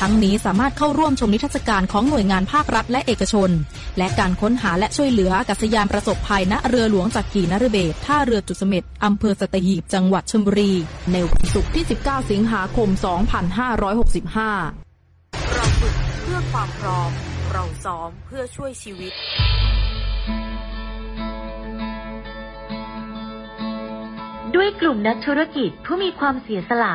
[0.00, 3.50] ทั้งนี้สามารถเข้าร่วมชมนิทรรศการของหน่วยงานภาครัฐและเอกชน
[3.98, 10.72] และการค้นหาและช่วยเหลืออากาศยานประสบภัยณเรือหลวงจักรีนฤเบศรท่าเรือจุดเสม็ดอำเภอสัตหีบจังหวัดชลบุรี
[11.12, 13.78] ในวันศุกร์ที่ 19 สิงหาคม 2565
[15.54, 17.10] เราฝึกเพื่อความพร้อม
[17.52, 19.12] เราซ้อมเพื่อช่วยชีวิต
[24.54, 26.94] ด้วยกลุ่มนักธุรกิจผู้มีความเสียสละ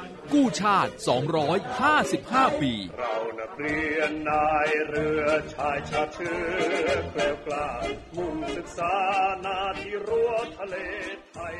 [0.33, 0.91] กู้ชาติ
[1.77, 5.23] 255 ปี เรานักเรียนนายเรือ
[5.53, 7.69] ชายชาเชื้อเกล้วกล้า
[8.15, 8.95] มุ่งศึกษา
[9.45, 10.75] นาที่รั้วทะเล
[11.33, 11.55] ไทย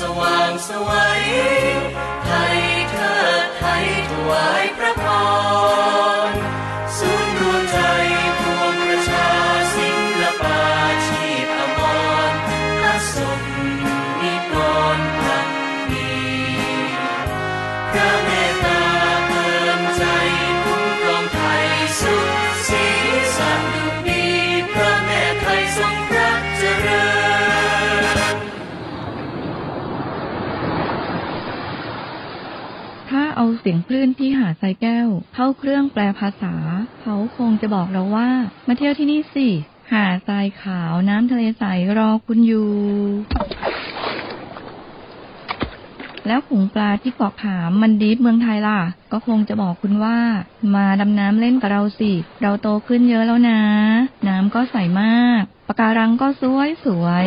[0.00, 1.22] สว่างสวัย
[2.24, 2.58] ไทย
[2.90, 4.65] เทิดไทยถวาย
[33.68, 36.54] สียงคลื่นที่หาดทรายแก้ว เข้าเครื่องแปลภาษา
[37.02, 38.30] เขาคงจะบอกเราว่า
[38.68, 39.48] มาเที่ยวที่นี่สิ
[39.92, 41.64] หาดทรายขาวน้ำทะเลใส
[41.98, 42.72] รอคุณอยู่
[46.26, 48.80] แล้วขงปลาที่เกาะขามมันดีฟเมืองไทยล่ะ
[49.12, 50.18] ก็คงจะบอกคุณว่า
[50.74, 52.12] มาดำน้ำเล่นกับเราสิ
[52.42, 53.60] เราโตขึ้นเยอะแล้วนะ
[54.28, 57.26] น้ำก็ใสมากปะการังก็สวยสวย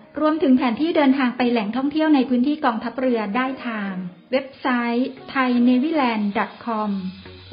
[0.19, 3.93] รวมถึงแผนที่เดินทางไปแหล่งท่องเที่ยวในพื้นที่กองทัพเรือได้ทาง
[4.31, 6.91] เว็บไซต์ thainewiland.com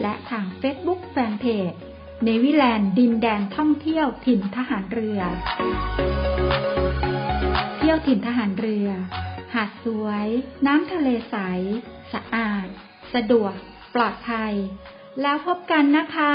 [0.03, 1.79] และทาง Facebook Fanpage
[2.25, 5.21] เนวิแลนด์ดินแดนท่องเที่ยวถิ่นทหารเรือ
[7.79, 8.89] เที่ยวถิ่นทหารเรือ
[9.55, 10.27] หาดสวย
[10.67, 11.37] น้ำทะเลใส
[12.13, 12.67] สะอาด
[13.15, 13.55] สะดวก
[13.95, 14.55] ปลอดภัย
[15.23, 16.35] แล้วพบกันนะคะ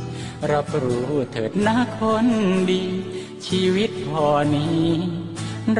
[0.49, 2.27] รับรู้เถิดนะคน
[2.69, 2.83] ดี
[3.47, 4.87] ชีวิตพอนี้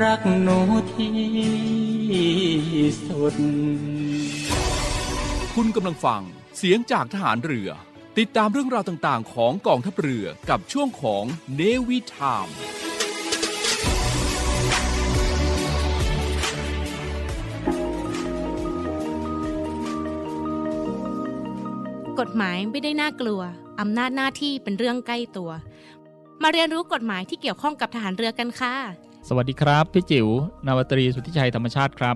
[0.01, 0.59] รักหนู
[0.93, 1.15] ที่
[3.07, 3.35] สุด
[5.53, 6.21] คุณกำลังฟัง
[6.57, 7.69] เสียงจากทหารเรือ
[8.17, 11.23] ติดตามเรื่องราวต่างๆ ของกองทัพเรือกับช่วงของ
[11.55, 12.47] เนวิทาม
[22.21, 23.41] กฎหมายไม่ได้น่ากลัว
[23.79, 25.51] อำนาจหน้าที่เป็นเรื่องใกล้ตัว
[26.43, 28.75] มาเรียนรู้กฎหมายที่เกี่ยวข้องกับทหารเรือกันค่ะ
[29.27, 30.27] สวัสดีครับ พี่จิ๋ว
[30.65, 32.15] นาวาตรีสุทธิชัยธรรมชาติครับ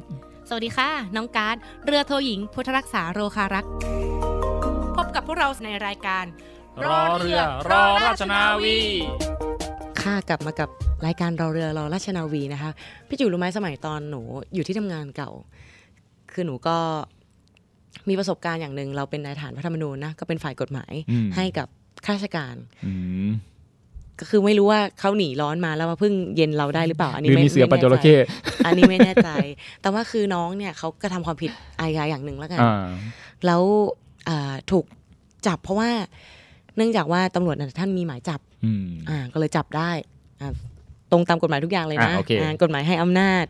[0.49, 3.71] สวัสดีค่ะ น้องการ์ดเรือโทหญิง พุทธรักษาโรคารักษ์
[4.95, 6.25] พบกับพวกเราในรายการ
[6.85, 7.39] รอเรือ
[7.69, 8.79] รอราชนาวี
[10.01, 10.69] ค่ะกลับมากับ
[11.05, 12.71] รายการเราเรือเราราชนาวีนะคะ
[13.07, 14.21] พี่จิ๋วรู้ไหมสมัยตอนหนู
[14.55, 15.31] อยู่ที่ทำงานเก่า
[16.31, 16.77] คือหนูก็
[18.09, 21.67] มีประสบการณ์อย่างหนึ่งเราเป็นนายฐานพระธรรมนูญนะก็เป็นฝ่ายกฎหมายอืมให้กับ
[22.05, 22.93] ข้าราชการอื
[23.27, 23.29] ม
[24.19, 28.15] ก็คือไม่รู้ว่าเขาหนีร้อนมาแล้วมาพึ่งเย็นเราได้หรือเปล่า อันหนี้รือไม่มีเสือไม่ปัจจแน่ระใจเข้
[28.65, 29.29] อันนี้ไม่แน่ใจ
[29.81, 32.85] แต่ว่าคือน้องเนี่ยเขากระทำความผิดอาญาอย่างหนึ่งแล้วกันอ่า
[33.45, 33.61] แล้ว
[34.29, 34.85] อ่าถูก
[35.47, 35.89] จับเพราะว่า
[36.77, 39.91] เนื่องจากว่าตำรวจน่ะท่านมีหมายจับอืมอ่าก็เลยจับได้
[40.41, 40.51] อ่า
[41.11, 43.45] ตรงตามกฎหมายทุกอย่างเลยนะอ่าโอเคอ่ากฎหมายให้อำนาจ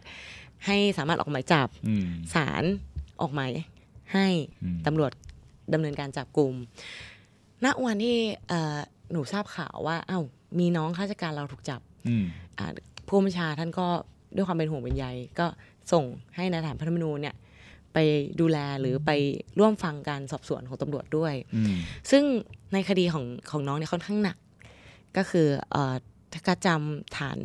[0.65, 2.63] ให้สามารถออกหมายจับอืมศาล
[3.21, 3.51] ออกหมาย
[4.13, 4.27] ให้
[4.63, 5.11] อืมตำรวจ
[5.73, 6.53] ดำเนินการจับกลุ่ม
[7.65, 8.17] ณวันที่
[8.49, 8.77] เอ่อ
[9.11, 10.19] หนูทราบข่าวว่าเอ้า
[10.59, 12.25] มีน้องข้าราชการเราถูกจับอืม
[12.57, 12.65] อ่า
[13.07, 13.87] ผู้บัญชาท่านก็
[14.35, 15.05] ด้วยความเป็นห่วงเป็นใย
[15.39, 15.47] ก็
[15.91, 16.03] ส่ง
[16.35, 17.35] ให้นายทหารพระธรรมนูญเนี่ย
[17.93, 17.97] ไป
[18.39, 19.11] ดูแลหรือไป
[19.59, 21.75] ร่วมฟังการสอบสวนของตำรวจด้วยอืม
[22.11, 22.23] ซึ่ง
[22.73, 24.37] ในคดีของของน้องเนี่ยค่อนข้างหนัก
[25.17, 25.95] ก็คือเอ่อ
[26.47, 27.37] ถ้าจำฐาน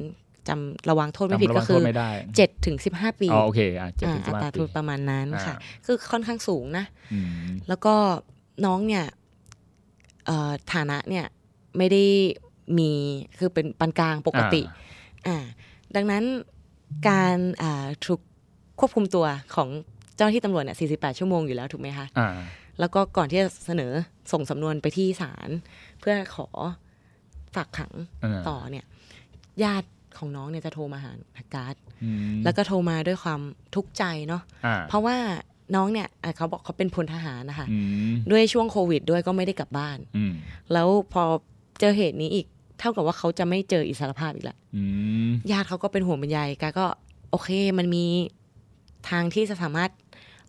[0.49, 7.28] จำระวังโทษไม่ผิดจำระวัก็งคืโทอษไม่ได้เจ็ดถึงสิบห้าปีอ๋อโอเคอะเจ็ดถึงสิบอัห้าตราปีโทษประมาณนั้นค่ะอ่าคือค่อนข้างสูงนะอืม
[7.68, 7.95] แล้วก็
[8.64, 9.05] น้องเนี่ย
[10.26, 11.26] เอ่อฐานะเนี่ย
[11.78, 12.05] ไม่ได้
[12.78, 12.91] มี
[13.38, 14.62] คือเป็นปานกลางปกติ
[15.26, 15.36] อ่า
[15.97, 16.24] ดังนั้น
[17.09, 18.20] การอ่าถูก
[18.78, 19.68] ควบคุมตัวของ
[20.16, 22.28] เจ้าหน้าที่ตำรวจเนี่ย48 ชั่วโมงอยู่แล้วถูกไหมคะอ่า
[22.80, 23.93] แล้วก็ก่อนที่จะเสนอ
[24.32, 25.51] ส่งสำนวนไปที่ศาล
[26.01, 26.49] เพื่อขอ
[27.55, 27.93] ฝากขัง
[28.24, 28.84] อ่าต่อเนี่ย
[29.62, 29.88] ญาติ
[30.18, 31.12] ของน้องเนี่ยจะโทรมาหา
[31.54, 33.40] การ์ดอืมแล้วก็โทรมาด้วยความ
[33.74, 35.16] ทุกข์ใจเนาะอ่าเพราะว่า
[35.74, 37.78] น้องเนี่ยอะเขาบอกเขาเป็นพลทหารนะคะอื
[38.11, 40.32] มด้วยช่วงโควิด ด้วยก็ไม่ได้กลับบ้านอืม
[40.72, 41.22] แล้วพอ
[41.80, 42.46] เจอเหตุนี้อีก
[42.78, 44.82] เท่ากับว่าเขาจะไม่เจออิสรภาพอีกละอื
[45.28, 46.86] มญาติเขาก็เป็นห่วงเป็นใยกาก็
[47.30, 48.04] โอเคมันมี
[49.11, 49.90] ทางที่จะสามารถ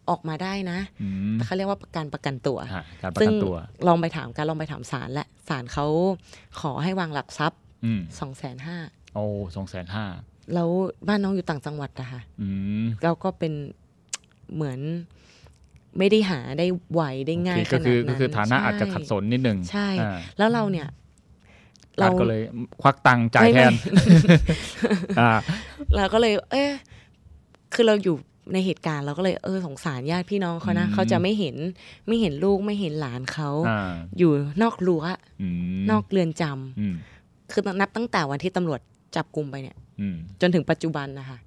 [0.10, 2.70] ออกมาได้นะอืมเขาเรียกว่าการประกันตัวอะ
[3.04, 5.86] การประกันตัว ซึ่งลองไปถามการลองไปถามศาลและศาลเขา
[6.60, 8.78] ขอให้วางหลักทรัพย์อืมสองแสนห้า
[9.14, 9.24] โอ้
[9.56, 10.06] สองแสนห้า
[10.54, 10.70] แล้ว
[11.08, 12.48] บ้านน้องอยู่ต่างจังหวัดนะคะอื
[12.82, 13.54] มแล้วก็เป็น
[14.56, 14.80] เหมือน
[15.98, 20.88] ไม่ได้หาได้ไวได้ง่ายโอเคขก็นาดคือนั้นก็คือฐานะอาจจะขัดสนนิดนึงใช่อ่าแล้วเราเนี่ย
[22.02, 22.42] การก็เลย
[22.82, 24.16] ควักตังค์จ่ายแทนไม่ไม่
[25.20, 25.32] อ่า
[25.96, 26.72] เราก็เลย เอ๊ะ
[27.74, 28.16] คือเราอยู่
[28.54, 31.56] ในเหตุการณ์เราก็เลยเออสงสารญาติพี่น้องเขานะอืมเขาจะไม่เห็น
[32.08, 34.32] ไม่เห็นลูกไม่เห็นหลานเขาอ่าอยู่
[34.62, 35.04] นอกรั้ว
[35.42, 36.96] อืมนอกเรือนจำอืม
[37.52, 38.80] คือนับตั้งแต่วันที่ตำรวจ
[39.16, 41.38] จับกลุ่มไปเนี่ยอืมจนถึงปัจจุบันนะคะ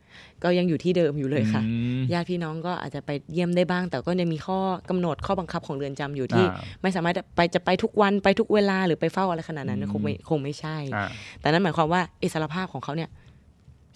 [0.42, 4.58] ก็ยังอยู่ที่เดิมอยู่เลยค่ะอืมญาติพี่น้องก็อาจจะไปเยี่ยมได้บ้าง แต่ก็จะมีข้อ
[4.90, 11.08] กำหนดข้อบังคับของเรือนจำอยู่ที่อ่าไม่สามารถไปจะไปทุกวันไปทุกเวลาหรือไปเฝ้าอะไรขนาดนั้นอืมคงไม่คงไม่ใช่อ่า
[11.40, 13.10] แต่นั้นหมายความว่าอิสรภาพของเขาเนี่ย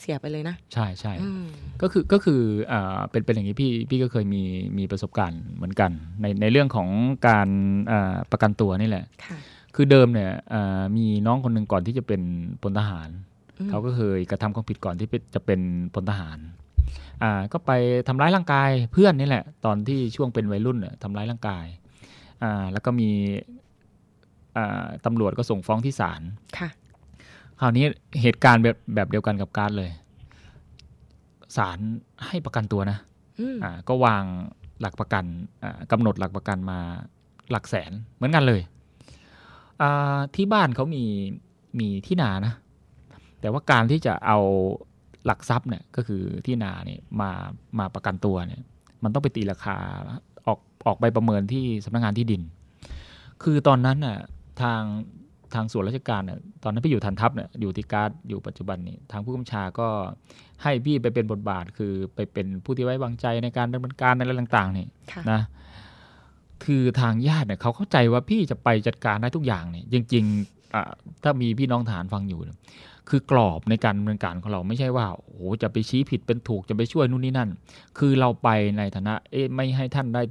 [0.00, 1.44] เสียไปเลยนะ ใช่ใช่อืม
[1.82, 2.40] ก็คือก็คือ
[2.72, 4.42] อ่าเป็นเป็นอย่างนี้พี่พี่ก็เคยมี
[4.78, 5.90] มีประสบการณ์เหมือนกัน
[6.20, 6.88] ในในเรื่องของ
[7.28, 7.48] การ
[7.90, 9.38] อ่าประกันตัวนี่แหละค่ะ
[9.74, 12.20] คือเดิมเนี่ยอ่ามีน้องคนหนึ่งก่อนที่จะเป็น
[12.62, 13.38] พลทหารอืม
[13.70, 15.61] เขาก็เคยกระทำความผิดก่อนที่เป็นจะเป็น
[15.94, 16.38] พลทหาร
[17.22, 17.70] อ่าก็ไป
[18.09, 21.66] ทำร้ายร่างกายเพื่อนนี่แหละ ตอนที่ช่วงเป็นวัยรุ่นน่ะทำร้ายร่างกาย
[22.42, 23.11] อ่าแล้วก็มี
[24.56, 26.22] อ่าตำรวจก็ส่งฟ้องที่ศาล
[26.59, 26.68] ค่ะ
[27.61, 27.84] คราวนี้
[28.22, 29.90] เหตุการณ์แบบแบบเดียวกันกับการดเลย
[31.56, 31.78] ศาล
[32.26, 32.98] ให้ประกันตัวนะ
[33.40, 34.24] อืมอ่าก็วาง
[34.80, 35.24] หลักประกัน
[35.62, 36.78] อ่ากำหนดหลักประกันมา
[37.50, 38.61] หลักแสนเหมือนกันเลย
[39.82, 41.04] อ่าที่บ้านเขามี
[41.80, 42.54] มีที่นานะ
[43.41, 44.39] แต่ว่าการที่จะเอา
[45.26, 47.30] หลักทรัพย์เนี่ยก็คือที่นาเนี่ยมา
[47.78, 48.62] มาประกันตัวเนี่ย
[49.03, 49.76] มันต้องไปตีราคา
[50.47, 52.43] ออกออกไปประเมินที่สำนักงานที่ดิน
[53.43, 54.18] คือตอนนั้นน่ะ
[54.62, 54.82] ทาง
[55.55, 59.89] ทางส่วนราชการเนี่ยตอนนั้นพี่อยู่ทันทัพเนี่ยอยู่ที่การ์ดอยู่ปัจจุบันนี้ทางผู้กำกับชาก็
[60.62, 65.41] ให้พี่ไปเป็นบทบาทคือไปเป็นผู้ที่ไว้วางใจในการดำเนินการในอะไรต่างๆนี่ค่ะนะ
[66.64, 70.24] คือทางญาติเนี่ยเขาเข้าใจว่าพี่จะไปจัดการได้ทุกอย่างเนี่ยจริง
[70.74, 72.57] อ่าถ้ามีพี่น้องทหารฟังอยู่เนี่ย
[73.11, 77.50] คือกรอบในการดำเนินการของเราไม่ใช่ว่าโอ้โหจะไปชี้ผิดเป็นถูกจะไปช่วยนู่นนี่นั่น
[77.98, 78.48] คือเราไป
[78.78, 80.22] ในฐานะเอ๊ะไม่ให้ท่านได้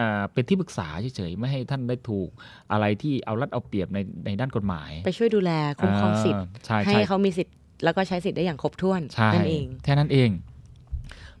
[0.00, 2.28] อ่าเป็นที่ปรึกษาเฉยๆไม่ให้ท่านได้ถูก
[2.72, 5.50] อะไรที่เอารัดเอาเปรียบในในด้านกฎหมาย ไปช่วยดูแล
[5.80, 7.54] คุ้มครองสิทธิ์าใช่ให้ใช่เขามีสิทธิ์
[7.84, 10.30] แล้วก็ใช้สิทธิ์ได้อย่างครบถ้วนใช่นั่นเองแค่นั้นเอง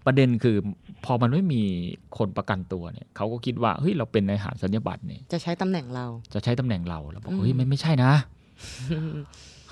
[0.06, 0.56] ประเด็นคือ
[1.04, 1.62] พอมันไม่มี
[2.18, 8.12] คนประกันตัวเนี่ยเขาก็คิดว่าเฮ้ยเราเป็นนายทหารสัญญาบัตรเนี่ยจะใช้ตำแหน่งเราจะใช้ตำแหน่งเราแล้วบอกอืมเฮ้ยไม่ไม่ใช่นะ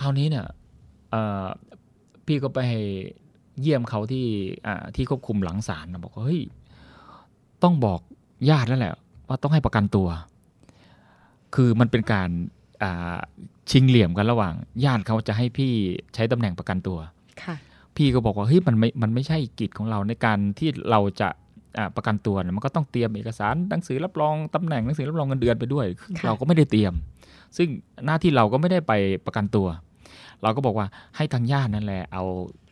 [0.00, 0.52] คราวนี้เนี่ยเอ่อ
[2.26, 2.60] พี่ก็ไป
[3.60, 4.26] เยี่ยมเขาที่
[4.66, 6.42] อ่าที่ควบคุมหลังศาลนะบอกว่าเฮ้ย
[7.62, 8.00] ต้องบอก
[8.50, 8.94] ญาติแล้วแหละ
[9.28, 10.08] ว่าต้องให้ประกันตัว
[11.54, 12.28] คือมันเป็นการ
[12.82, 13.16] อ่า
[13.70, 14.54] ชิงเหลี่ยมกันระหว่าง
[14.84, 15.72] ญาติเขาจะให้พี่
[16.14, 16.98] ใช้ตำแหน่งประกันตัว
[17.42, 17.56] ค่ะ
[17.96, 21.28] พี่ก็บอกว่าเฮ้ยมันไม่มันไม่ใช่กิจของเราในการที่เราจะ
[21.78, 26.92] อ่าประกันตัวเนี่ยมันก็ต้องเตรียมเอกสารหนังสือรับรองตำแหน่งหนังสือรับรองเงินเดือนไปด้วยซึ่งค่ะเราก็ไม่ได้เตรียม
[27.56, 27.68] ซึ่ง
[28.06, 28.92] หน้าที่เราก็ไม่ได้ไป
[29.26, 29.66] ประกันตัว
[30.42, 30.86] เราก็บอกว่า
[31.16, 32.24] ให้ทางญาตินั่นแหละเอา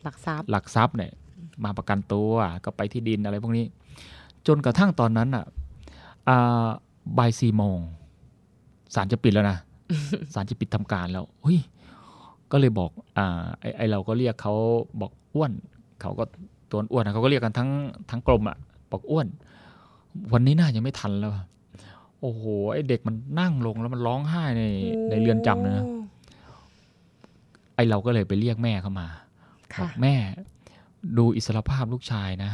[0.03, 1.11] หลักทรัพย์หลักทรัพย์เนี่ย
[1.63, 2.31] มาประกันตัว
[2.65, 3.65] ก็ไปที่ดินอะไรพวกนี้
[4.47, 5.45] จนกระทั่งตอนนั้นอะ
[6.29, 6.65] อ่า
[7.17, 7.79] บ่ายสี่โมง
[8.95, 9.57] ศาลจะปิดแล้วนะ
[10.33, 11.59] ศาลจะปิดทำการแล้วเฮ้ย
[12.51, 14.53] ก็เลยบอกอ่าไอไอเราก็เรียกเขา
[15.01, 15.51] บอกอ้วน
[16.01, 16.23] เขาก็
[16.69, 17.69] ตัวอ้วนนะเขาก็เรียกกันทั้ง
[18.09, 18.57] ทั้งกลมอะ
[18.91, 19.27] บอกอ้วน
[20.33, 21.45] วันนี้น่าจะไม่ทันแล้วอะ
[22.21, 22.43] โอ้โห
[22.73, 24.63] ไอเด็กมันนั่งลงแล้วมันร้องไห้ใน
[25.09, 25.85] ในเรือนจำเลยนะ
[27.75, 29.07] ไอเราก็เลยไปเรียกแม่เข้ามา
[29.73, 30.15] ค่ะบอกแม่
[31.17, 32.51] ดูอิสรภาพลูกชายนะ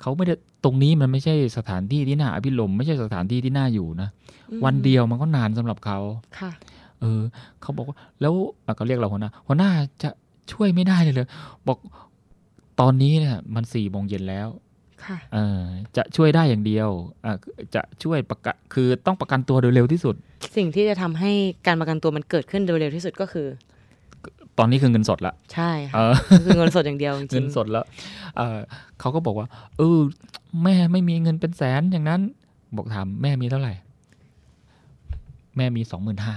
[0.00, 0.34] เขาไม่ได้
[0.64, 4.08] ตรงนี้มันไม่ใช่สถานที่ที่น่าอภิรมย์ไม่ใช่สถานที่ที่น่าอยู่นะ
[4.50, 5.98] อืมวันเดียวมันก็นานสำหรับเขา
[6.38, 6.50] ค่ะ
[7.00, 7.20] เออ
[7.60, 8.34] เขาบอกว่าแล้ว
[8.66, 9.70] อะก็เรียกเราหัวหน้าหัวหน้า
[10.02, 10.10] จะ
[10.52, 11.28] ช่วยไม่ได้เลยเลย
[11.68, 11.78] บอก
[12.80, 14.48] ตอนนี้เนี่ยมันสี่โมงเย็นแล้ว
[15.04, 15.60] ค่ะเออ
[15.96, 16.88] จะช่วยได้อย่างเดียว
[17.24, 17.32] อะ
[17.74, 20.14] จะช่วยประกันคือต้องประกันตัวโดยเร็วที่สุด
[20.56, 21.32] สิ่งที่จะทำให้
[21.66, 23.46] การประกันตัวมันเกิดขึ้นโดยเร็วที่สุดก็คือ
[24.58, 27.84] ตอนนี้คือเงินสดละใช่ค่ะเออคือเงินสดอย่างเดียวจริงๆเงินสดแล้ว
[28.36, 28.58] เออ
[29.00, 29.48] เขาก็บอกว่า
[29.78, 29.98] เออ
[30.62, 32.20] แม่ไม่มีเงินเป็นแสนอย่างนั้น
[32.76, 33.74] บอกถามแม่มีเท่าไหร่
[35.56, 36.36] แม่มีสองหมื่นห้า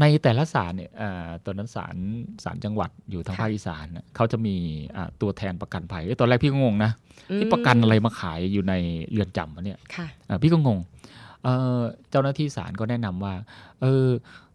[0.00, 1.96] ในแต่ละศาลเนี่ยอ่าตอนนั้นศาล
[2.44, 4.54] ศาลจังหวัดอยู่ทางภาคอีสานน่ะเขาจะมี
[4.96, 6.92] อ่าตัวแทนประกันภัยเอ้ยตอนแรกพี่ก็งงนะ
[7.30, 8.74] อืมที่ประกันอะไรมาขายอยู่ใน
[9.10, 10.78] เรือนจำวะเนี่ยค่ะอ่าพี่ก็งง
[11.42, 11.80] เอ่อ
[12.10, 13.34] เจ้าหน้าที่ศาลก็แนะนำว่า
[13.80, 14.47] เอออ่า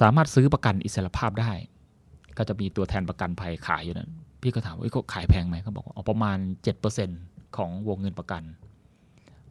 [0.00, 1.52] สามารถซื้อประกันอิสรภาพได้
[2.38, 4.10] ก็จะมีตัวแทนประกันภัยขายอยู่นั้น
[4.42, 6.38] พี่ก็ถามว่าเอ้ยเขาขายแพงไหมเขาบอกว่าอ๋อประมาณ
[6.96, 8.42] 7%ของวงเงินประกัน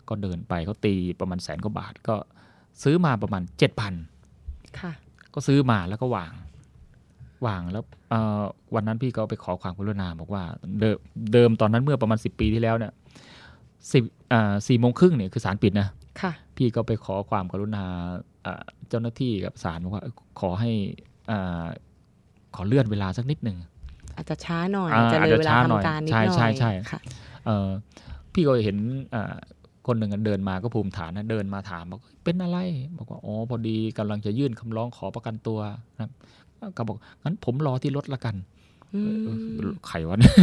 [0.09, 2.15] ก็เดินไปเขาตีประมาณแสนกว่าบาทก็
[2.83, 3.43] ซื้อมาประมาณ
[4.09, 4.91] 7,000ค่ะ
[5.33, 6.33] ก็ซื้อมาแล้วก็วาง
[7.47, 8.41] วางแล้วเอ่อ
[8.75, 10.43] วันนั้นพี่ก็ไปขอความกรุณาบอกว่า
[10.79, 10.97] เดิม
[11.33, 12.93] เดิมตอนนั้นเมื่อประมาณ 10 ปีที่แล้วเนี่ย
[13.91, 15.93] สิบอ่าสี่โมงครึ่งเนี่ยคือศาลปิดนะค่ะ
[16.57, 17.85] พี่ก็ไปขอความกรุณา
[18.45, 20.71] อ่าเจ้าหน้าที่กับศาลบอกว่าเอ้ยขอให้
[21.31, 21.65] อ่า
[22.55, 23.57] ขอเลื่อนเวลาสักนิดหนึ่ง
[24.15, 26.99] อาจจะช้าหน่อยอ่าจะเลยเวลาอาจจะช้าหน่อยทำการนิดใช่หน่อยใช่ใช่ค่ะ
[27.45, 27.69] เอ่อ
[28.33, 28.77] พี่ก็เห็น
[29.15, 29.35] อ่า
[29.87, 32.57] คนหนึ่งอะเดินมาก็ภูมิฐานนะเดินมาถามบอกเป็นอะไร
[32.97, 35.59] บอกว่าอ๋อพอดีกำลังจะยื่นคำร้องขอประกันตัว
[35.95, 36.11] นะครับ
[36.77, 38.54] ก็บอกงั้นผมรอที่รถละกันอืมเออ
[39.87, 40.33] ไขวะเนี่ย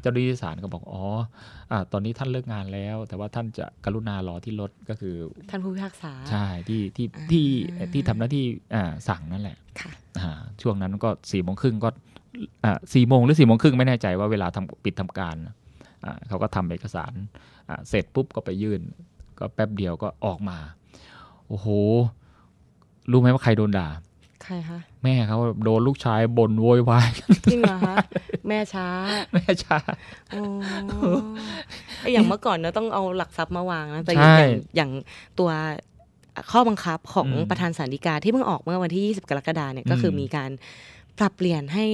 [0.00, 1.04] เจ้าหน้าที่ศาลก็บอกอ๋อ
[1.70, 5.14] อ่าตอนนี้ท่านเลิกงานแล้ว แต่ว่าท่านจะกรุณารอที่รถก็คือ
[5.50, 7.46] ท่านผู้พิพากษาใช่ที่ที่ที่
[7.92, 8.44] ที่ทำหน้าที่
[8.74, 10.30] อ่าสั่งนั่นแหละค่ะอ่า
[10.62, 11.88] ช่วงนั้นก็สี่โมงครึ่งก็
[12.64, 15.36] อ่าสี่โมงหรือสี่โมงครึ่งไม่แน่ใจว่าเวลาทำปิดทำการ
[16.04, 17.12] อ่าเขาก็ทำเอกสาร
[17.68, 18.80] อ่าเสร็จปุ๊บก็ไปยื่น
[19.38, 20.58] ก็แป๊บเดียวก็ออกมา
[21.48, 21.68] โอ้โห
[23.10, 23.88] รู้ไหมว่าใครโดนด่า
[24.44, 27.08] ใครคะแม่เขาโดนลูกชายบ่นโวยวาย
[27.52, 27.96] จริงเหรอคะ
[28.48, 28.86] แม่ช้า
[29.34, 29.78] แม่ช้า
[30.30, 30.42] โอ้
[32.00, 34.90] ไอ้อย่างเมื่อก่อนเนอะต้องเอาหลักทรัพย์มาวางนะแต่ใช่อย่างอย่าง
[35.38, 35.50] ตัว
[36.50, 40.50] ข้อบังคับของอืมประธานศาลฎีกาที่เพิ่งออกเมื่อวันที่ 20 กรกฎาเนี่ยก็คืออมมีการ
[41.18, 41.84] ปรับเปลี่ยนให้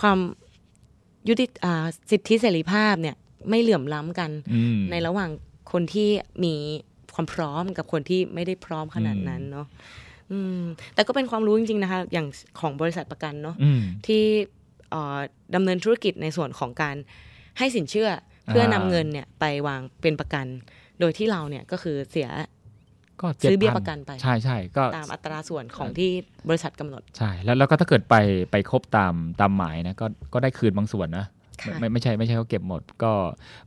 [0.00, 0.18] ความ
[1.28, 3.16] ยุติอ่าสิทธิเสรีภาพเนี่ย
[3.50, 5.30] ไม่เหลื่อมล้ำกันอืมในระหว่าง
[5.72, 6.08] คนที่
[6.44, 6.54] มี
[7.14, 9.66] ความพร้อมกับคนที่ไม่ได้พร้อมขนาดนั้นเนาะ
[10.32, 10.62] อืม
[10.94, 12.26] แต่ก็เป็นความรู้จริง ๆ นะคะ อย่าง
[12.60, 14.22] ของบริษัทประกันเนาะอืมที่
[14.90, 15.18] เอ่อ
[15.54, 16.96] ดำเนินธุรกิจในส่วนของการ
[17.58, 18.08] ให้สินเชื่อ
[18.46, 20.46] เพื่อนำอ่าเงินเนี่ยไปวางเป็นประกัน
[21.00, 22.28] โดยที่เราเนี่ยก็คือเสีย
[23.20, 26.10] ก็ซื้อเบี้ย7,000ประกันไปใช่ใช่ก็ตามอัตราส่วนของที่
[26.48, 28.16] บริษัทกำหนดใช่แล้วแล้วก็ถ้าเกิดไป
[28.50, 31.26] ไปครบตามตามหมายนะก็ก็ได้คืนบางส่วนนะ
[31.56, 33.12] ไม่ค่ะไม่ไม่ใช่ไม่ใช่เขาเก็บหมด ก็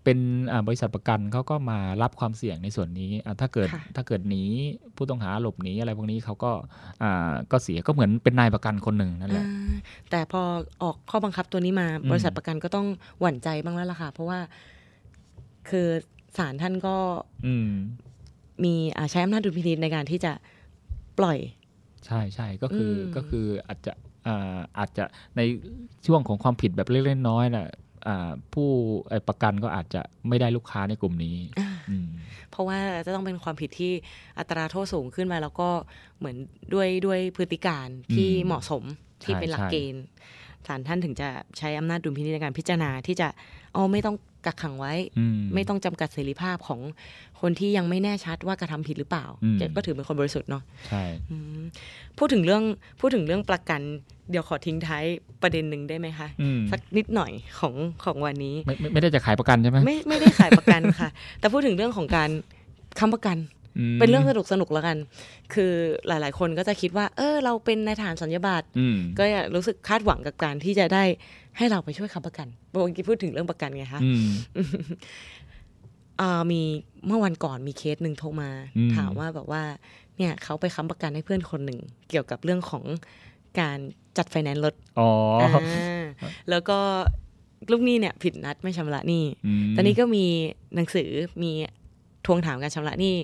[0.04, 0.18] เป็น
[0.52, 4.44] อ่าบริษัทประกันเขาก็มารับความเสี่ยงในส่วนนี้อ่าถ้าเกิดค่ะถ้าเกิดหนี
[4.96, 6.52] ผู้ต้องหาหลบหนีอะไรพวกนี้เขาก็
[7.04, 9.74] อ่าก็เสียก็เหมือนเป็นนายประกันคนหนึ่งนั่นแหละอ่า
[10.10, 10.42] แต่พอ
[10.84, 12.88] ออกข้อบังคับตัวนี้มาอืมบริษัทประกันก็ต้อง
[13.20, 14.40] หวั่นใจบ้างแล้วล่ะค่ะ เพราะว่า
[15.70, 15.88] คือ
[16.38, 16.96] ศาลท่านก็
[17.46, 17.72] อืม
[18.64, 20.32] มีอ่าใช้อำนาจดุลพินิจในการที่จะ
[21.20, 21.40] ปล่อย
[22.06, 23.94] ใช่ใช่ก็คืออมก็คืออาจจะ
[24.28, 25.04] อ่าอาจจะ
[25.38, 25.42] ใน
[26.06, 27.68] ช่วงของความผิดแบบเล็กๆน้อยๆน่ะ
[28.08, 28.70] อ่าผู้
[29.10, 32.10] ไอ้ประกันก็อาจจะไม่ได้ลูกค้าในกลุ่มนี้อ่าอืม
[32.52, 33.94] เพราะว่าจะต้องเป็นความผิดที่
[34.40, 35.70] อัตราโทษสูงขึ้นมา แล้วก็
[36.18, 36.36] เหมือน
[36.74, 38.84] ด้วยด้วยพฤติการที่อืมเหมาะสม
[39.24, 40.06] ที่ใช่เป็นหลักใช่เกณฑ์
[40.68, 43.28] ศาลท่านถึงจะใช้อำนาจดุลพินิจในการพิจารณาที่จะ
[43.76, 44.16] อ๋อไม่ต้อง
[44.46, 46.80] กักขังไว้อืมไม่ต้องจำกัดเสรีภาพของ
[47.42, 51.62] คนที่ยังไม่แน่ชัดว่ากระทำผิดหรือเปล่าอืมก็ถือเป็นคนบริสุทธิ์เนาะใช่อืม
[52.18, 52.64] พูดถึงเรื่อง
[53.00, 53.82] พูดถึงเรื่องประกัน
[54.30, 55.04] เดี๋ยวขอทิ้งท้าย
[55.42, 57.74] ประเด็นหนึ่งได้ไหมคะอืมสักนิดหน่อยของ
[58.04, 61.10] ของวันนี้ไม่ไม่ไม่ได้จะขายประกันใช่ไหมไม่ไม่ได้ขายประกันค่ะ
[61.40, 62.30] แต่พูดถึงเรื่องของการ
[63.00, 63.38] ค้ำประกัน
[63.78, 64.98] อืมเป็นเรื่องสนุกสนุกแล้วกัน
[65.54, 65.72] คือ
[66.08, 71.04] หลาย ๆ คนก็จะคิดว่า เออ เราเป็นนายทหารสัญญาบัตรอืมก็อยากรู้สึกคาดหวังกับการที่จะได้
[71.58, 74.28] ให้เราไปช่วยค้ำประกันเมื่อกี้พูดถึงเรื่องประกันไงคะอืม
[76.22, 76.62] อ่ามี
[77.08, 79.64] เมื่อวันก่อนมีเคสหนึ่งโทรมาอืมถามว่าแบบว่า
[80.18, 82.84] เนี่ยเขาไปค้ำประกันให้เพื่อนคนหนึ่งเกี่ยวกับเรื่องของ
[83.62, 83.78] การ
[84.18, 85.10] จัดไฟแนนซ์รถอ๋อ
[85.42, 85.50] อา
[86.50, 86.78] แล้วก็
[87.72, 90.26] ลูกหนี้เนี่ยผิดนัดไม่ชำระหนี้อืมตอนนี้ก็มี
[90.76, 91.10] หนังสือ
[91.44, 91.52] มี
[92.26, 93.16] ทวงถามการชำระหนี้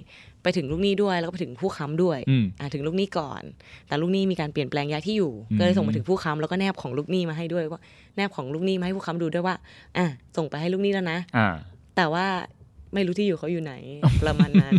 [0.44, 3.44] ไปถึงลูกหนี้ด้วยแล้วก็ไปถึงผู้ค้ำด้วยอืมอ่าถึงลูกหนี้ก่อน
[3.88, 7.82] แต่ลูกหนี้มีการเปลี่ยนแปลงย้ายที่อยู่อืมก็เลยส่งมาถึงผู้ค้ำแล้วก็แนบของลูกหนี้มาให้ด้วยว่า
[8.16, 9.56] แนบของลูกหนี้มาให้ผู้ค้ำดูด้วยว่า
[9.98, 10.08] อะ
[10.38, 11.48] ส่งไปให้ลูกหนี้แล้วนะอ่า
[11.96, 12.26] แต่ว่า
[12.94, 13.74] ไม่รู้ที่อยู่เขาอยู่ไหน
[14.24, 14.76] ประมาณนั้น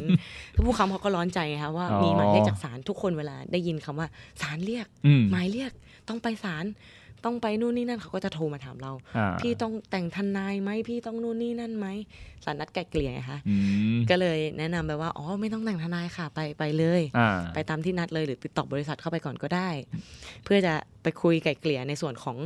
[0.66, 4.08] ผู้ค้ำเขาก็ร้อนใจไงคะว่าอ๋อมีหมายเรียกจากศาลทุกคนเวลาได้ยินคำว่า
[4.42, 5.72] ศาลเรียกอืมหมายเรียก
[6.08, 6.66] ต้องไปศาล
[7.24, 11.86] ต้องไปนู่นนี่นั่นเขาก็จะโทรมาถามเราอ่าพี่ต้องแต่งทนายไหมพี่ต้องนู่นนี่นั่นไหม
[12.44, 13.54] ศาลนัดไกลเกลี่ยไงคะอื
[13.94, 19.68] มก็เลยแนะนำไปว่าอ๋อไม่ต้องแต่งทนายค่ะไปไปเลยอ่าไปตามที่นัดเลยหรือติดต่อบริษัทเข้าไปก่อนก็ได้
[20.44, 22.36] เพื่อจะไปคุยไกลเกลี่ยในส่วนของ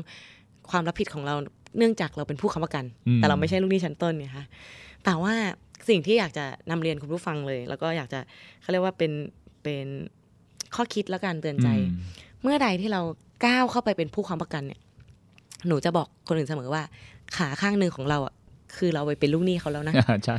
[0.71, 1.35] ความรับผิดของเรา
[1.79, 4.45] เนื่องจากเราเป็นผู้ค้ำประกันอืมแต่เราไม่ใช่ลูกหนี้ชั้นต้นไงคะ
[5.07, 5.35] แต่ว่า
[5.89, 8.21] สิ่งที่อยากจะนำเรียนคุณผู้ฟังเลย แล้วก็อยากจะ
[8.63, 9.13] เขาเรียกว่าเป็น
[9.63, 9.87] เป็น
[10.75, 11.93] ข้อคิดแล้วกันเตือนใจอืม
[12.43, 13.03] เมื่อใดที่เรา
[13.47, 14.81] ก้าวเข้าไปเป็นผู้ค้ำประกันเนี่ย
[15.67, 16.83] หนูจะบอกคนอื่นเสมอว่า
[17.37, 18.35] ขาข้างหนึ่งของเราอะ
[18.77, 20.37] คือเราไปเป็นลูกหนี้เขาแล้วนะอ่าใช่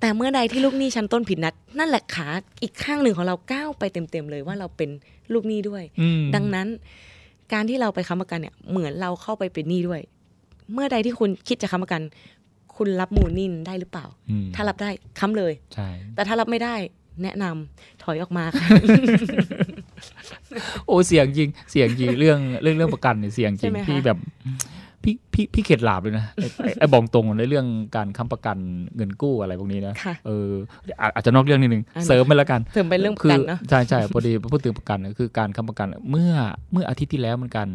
[0.00, 2.26] แต่เมื่อใดที่ลูกหนี้ชั้นต้นผิดนัด นั่นแหละขา
[2.62, 4.90] อีกข้างหนึ่งของเราก้าวไปเต็มๆเลยว่าเราเป็น
[5.32, 6.66] ลูกหนี้ด้วยอืมดังนั้น
[7.52, 10.00] การที่เราไปค้ำประกันเนี่ยเหมือนเราเข้าไปเป็นหนี้ด้วย
[10.72, 12.02] เมื่อใดที่คุณคิดจะค้ำประกัน
[12.76, 16.74] คุณรับมูลหนินได้หรือเปล่าอืมถ้ารับได้ค้ำเลยใช่แต่ถ้ารับไม่ได้
[17.22, 18.68] แนะนำถอยออกมาค่ะ
[20.86, 24.18] โอ้เสียงจริงเสียงจริงเรื่องเรื่องเรื่องประกันเนี่ยเสียงจริใช่งไหมคะพี่แบบ
[25.04, 28.58] พี่พี่พี่เข็ดหลาบเลยนะไอ้ไอ้ไอ้บอกตรงในเรื่องการค้ำประกัน
[28.96, 30.50] เงินกู้อะไรพวกนี้นะค่ะเออ
[31.00, 36.32] อาอาจจะนอกเรื่องนิดนึงอะเสริมไปแล้วกันเสริมไปเรื่องประกันคือเนอะใช่ใช่พอดีพูดถึงประกันก็คือการค้ำประกันเมื่อ
[36.72, 37.68] เมื่ออาทิตย์ที่แล้วเหมือนกัน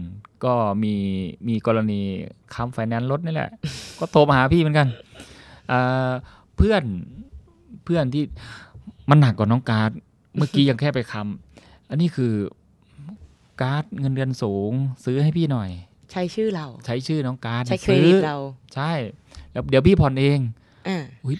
[0.45, 0.53] ก็
[0.83, 0.93] มี
[1.47, 2.01] มีกรณี
[2.55, 3.49] ค้ำไฟแนนซ์รถนี่แหละ
[3.99, 4.87] ก็โทรมาหาพี่เหมือนกัน
[5.71, 6.11] อ่า
[6.57, 6.83] เพื่อน
[7.85, 8.23] เพื่อนที่
[9.09, 9.91] มันหนักกว่าน้องการ์ด
[10.37, 12.33] เมื่อกี้ยังแค่ไปค้ำอันนี้คือ
[13.61, 14.71] การ์ดเงินเดือนสูง
[15.03, 15.69] ซื้อให้พี่หน่อย
[16.11, 18.37] ใช้ชื่อเรา ใช้ชื่อน้องการ์ดใช้เครดิตซื้อเรา
[18.75, 18.91] ใช่
[19.51, 20.39] แล้วเดี๋ยวพี่ผ่อนเอง
[20.87, 21.35] อ่าอุ๊ย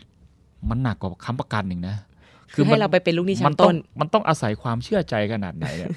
[0.70, 1.96] มันหนักกว่าค้ำประกันหนึ่งนะ
[2.54, 5.90] คือให้เราไปเป็นลูกหนี้ชั้นมัต้องต้น มันต้องอาศัยความเชื่อใจขนาดไหนเนี่ย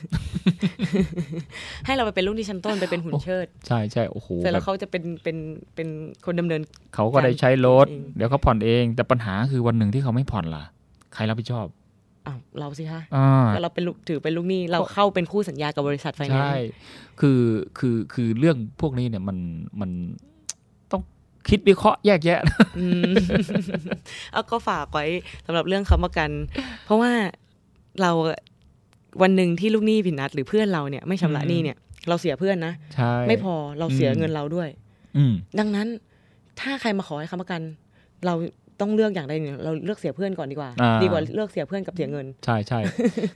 [1.87, 5.37] ให้เราไปเป็นลูกหนี้ชั้นต้นไปเป็นหุ่นเชิด ใช่ใช่โอ้โหเสร็จแล้วแบบเขาจะเป็นเป็น
[5.75, 5.89] เป็น
[6.27, 6.61] คนดำเนิน
[6.95, 10.64] เขาก็ได้ใช้รถเองเดี๋ยวเขาผ่อนเอง แต่ปัญหาคือวันหนึ่งที่เขาไม่ผ่อนล่ะ
[11.14, 11.66] ใครรับผิดชอบ
[12.27, 16.68] อ้าวเราสิคะอ่าก็เราเป็นลูกถือเป็นลูกหนี้เราเข้าเป็นคู่สัญญากับบริษัทไฟแนนใช่ซ์
[17.20, 17.41] คือ
[17.79, 19.39] คือคือเรื่องพวกนี้เนี่ยมัน
[19.81, 19.91] มัน
[20.93, 21.03] ต้อง
[21.49, 22.41] คิดวิเคราะห์แยกแยะ
[22.79, 23.12] อืม
[24.33, 25.07] เอาก็ฝากไว้
[25.47, 26.31] สำหรับเรื่องค้ำประกัน
[26.85, 27.12] เพราะว่า
[28.01, 28.11] เรา
[29.23, 31.77] วันหนึ่งที่ลูกหนี้ผิดนัด หรือเพื่อนเราเนี่ยไม่ชำระอืมหนี้เนี่ย
[32.09, 34.68] เราเสียเพื่อนนะใช่ไม่พอเราเสียอืมเงินเราด้วย
[35.16, 35.89] อืมดังนั้น
[36.61, 37.61] ถ้าใครมาขอให้ค้ำประกัน
[38.27, 38.35] เรา
[38.81, 42.81] ต้องเลือกอย่างใดอย่างหนึ่งเราเลือกเสียเพื่อนก่อนดีกว่าอ่า ดีกว่าเลือกเสียเพื่อนกับเสียเงิน ใช่ใช่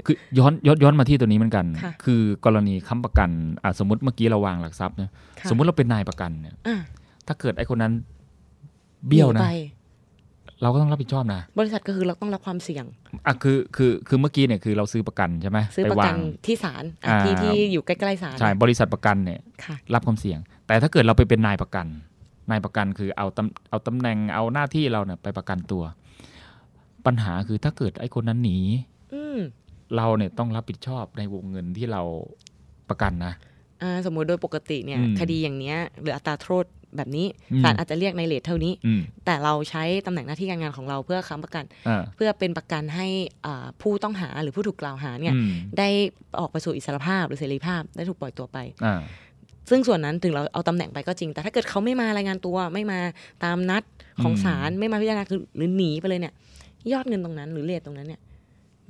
[0.06, 3.30] คือย้อนย้อนย้อนมาที่ตัวนี้เหมือนกันค่ะคือกรณีค้ำประกัน
[3.64, 5.10] อะสมมติเมื่อกี้เราวางหลักทรัพย์เนี่ย
[5.40, 6.76] ค่ะสมมุติเราเป็นนายประกันเนี่ยอะ
[7.26, 7.92] ถ้าเกิดไอ้คนนั้น
[9.06, 9.50] เบี้ยวหนะไป
[10.62, 12.84] เราก็ต้องรับผิดชอบนะ บริษัทก็คือเราต้องรับความเสี่ยง
[13.26, 21.86] อะคือคือคือเมื่อกี้เนี่ยคือเราซื้อประกันใช่ไหมซื้อประกันไวางที่ศาลอะอ่าที่ที่อยู่ใกล้ๆศาลใช่บริษัทประกันเนี่ยค่ะรับความเสี่ยง แต่ถ้าเกิดเราไปเป็นนายประกัน
[22.50, 25.82] นายประกันคือเอาตำเอาตำแหน่งเอาหน้าที่เราเนี่ยไปประกันตัว
[27.06, 28.58] ปัญหาคือถ้าเกิดไอ้คนนั้นหนี
[29.14, 29.38] อืม
[29.96, 32.02] เราเนี่ยต้องรับผิดชอบในวงเงินที่เรา
[32.88, 33.32] ประกันนะ
[33.82, 36.64] อ่าสมมุติโดยปกติเนี่ยอืมคดีอย่างเนี้ยหรืออัตราโทษ
[36.96, 43.08] แบบนี้อืมศาลอาจจะเรียกในเลทเท่านี้อืมแต่เราใช้ตำแหน่งหน้าที่การงานของเราเพื่อค้ำประกันอ่าเพื่อเป็นประกันให้
[43.46, 45.88] อ่าผู้ต้องหาหรือผู้ถูกกล่าวหาเนี่ยอืมได้
[46.40, 49.00] ออกไปสู่อิสรภาพหรือเสรีภาพได้ถูกปล่อยตัวไปอ่า
[49.70, 52.98] ซึ่งส่วนนั้นถึงเราเอาตำแหน่งไปก็จริง แต่ถ้าเกิดเขาไม่มารายงานตัวไม่มา
[53.44, 53.82] ตามนัด
[54.22, 56.34] ของอืมศาลไม่มาพิจารณาคือหรือหนีไปเลยเนี่ย
[56.92, 58.20] ยอดเงินตรงนั้น หรือเลทตรงนั้นเนี่ย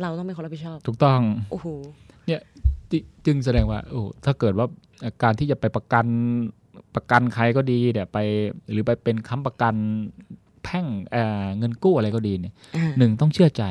[0.01, 1.21] เราต้องเป็นคนรับผิดชอบ ถูกต้อง
[1.51, 1.67] โอ้โห
[2.27, 2.41] เนี่ย
[2.91, 4.67] จึจึงแสดงว่าโอ้ถ้าเกิดว่า
[5.23, 6.07] การที่จะไปประกัน
[6.95, 8.19] ประกันใครก็ดีเนี่ยไป
[8.71, 9.75] หรือไปเป็นค้ำประกัน
[10.65, 13.65] แพ่งเอ่อเงินกู้อะไรก็ดีเนี่ยอ่าหนึ่งต้องเชื่อใจ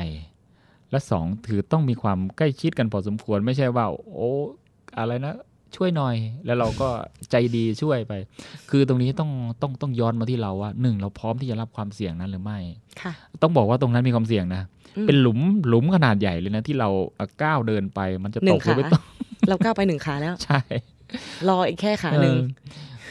[0.90, 4.30] และสองถือต้องมีความใกล้ชิดกันพอสมควรไม่ใช่ว่า โอ้
[4.98, 5.34] อะไรนะ
[5.76, 6.16] ช่วยหน่อย
[6.46, 6.88] แล้วเราก็
[7.30, 8.12] ใจดีช่วยไป
[8.70, 9.30] คือตรงนี้ต้อง
[9.62, 12.58] ต้องต้องย้อนมาที่เราว่าหนึ่งเราพร้อมที่จะรับความเสี่ยงนั้นหรือไม่
[13.02, 13.12] ค่ะ
[13.42, 14.62] ต้องบอกว่าตรงนั้นมีความเสี่ยงนะ
[14.96, 16.88] อืมเป็นหลุมหลุมขนาดใหญ่เลยนะ ที่เรา
[17.42, 19.02] ก้าวเดินไป มันจะหนึ่ตงกหรือขาไม่ตก
[19.48, 20.60] เราก้าวไปหนึ่งขาแล้ว ใช่
[21.48, 22.42] รออีกแค่ขาหนึ่งเออ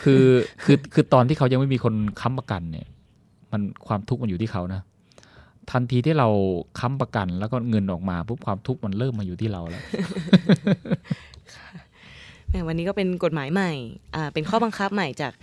[0.04, 0.26] คือ
[0.64, 2.88] คือคือตอนที่เขายังไม่มีคนค้ำประกันเนี่ย
[3.52, 4.82] มันความทุกข์มันอยู่ที่เขานะ
[5.72, 6.28] ทันทีที่เรา
[6.80, 9.86] ค้ำประกันแล้วก็เงินออกมาปุ๊บความทุกข์มันเริ่มมาอยู่ที่เราแล้วแห
[11.85, 11.85] ม
[12.68, 13.72] วันนี้ก็เป็นกฎหมายใหม่
[14.16, 15.34] อ่าเป็นข้อบังคับใหม่จาก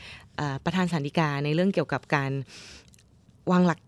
[0.40, 2.30] อ่าประธานสันติกาในเรื่องเกี่ยวกับการ
[3.50, 3.80] วางหลัก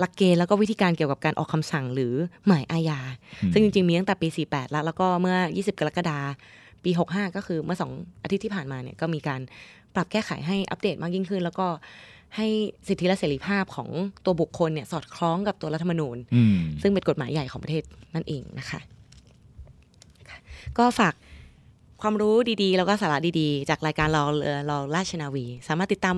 [0.00, 2.14] หลักเกณฑ์แล้วก็วิธีการเกี่ยวกับการออกคำสั่งหรือ
[2.46, 3.00] หมายอาญา
[3.42, 7.92] อืมซึ่งจริงๆมีตั้งแต่ปี 48 แล้ว แล้วก็เมื่อ 20 กรกฎาคมปี 65 ก็คือเมื่อสอง
[8.22, 9.40] อาทิตย์ที่ผ่านมาเนี่ยก็มีการ
[9.94, 11.66] ปรับแก้ไขให้อัปเดตมากยิ่งขึ้น แล้วก็
[12.36, 12.46] ให้
[12.88, 13.88] สิทธิและเสรีภาพของ
[14.24, 17.82] ตัวบุคคลเนี่ยสอดคล้องกับตัวรัฐธรรมนูญอืมซึ่งเป็นกฎหมายใหญ่ของประเทศ
[18.14, 18.80] นั่นเองนะคะ
[20.28, 20.38] ค่ะ
[20.78, 21.14] ก็ฝาก
[22.02, 26.16] ความรู้ดีๆ แล้วก็สาระดีๆ จากรายการเราเรือราราชนาวี สามารถติดตาม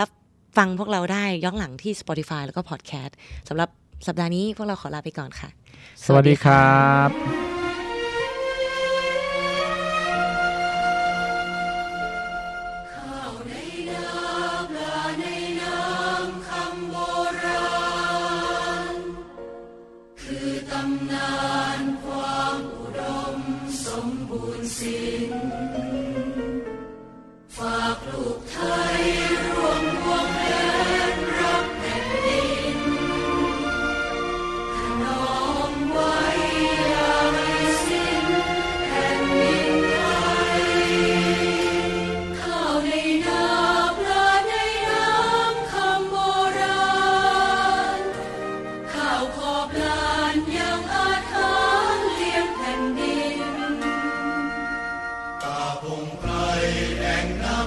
[0.00, 0.08] รับ
[0.56, 3.12] ฟังพวกเราได้ย้อนหลังที่ Spotify แล้วก็ Podcast
[3.48, 3.68] สำหรับ
[4.06, 5.48] สัปดาห์นี้พวกเราขอลาไปก่อนค่ะ
[6.04, 6.76] สวัสดีครั
[7.08, 7.51] บ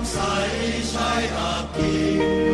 [0.06, 0.20] 世
[0.84, 0.98] 世
[1.34, 2.45] 踏遍。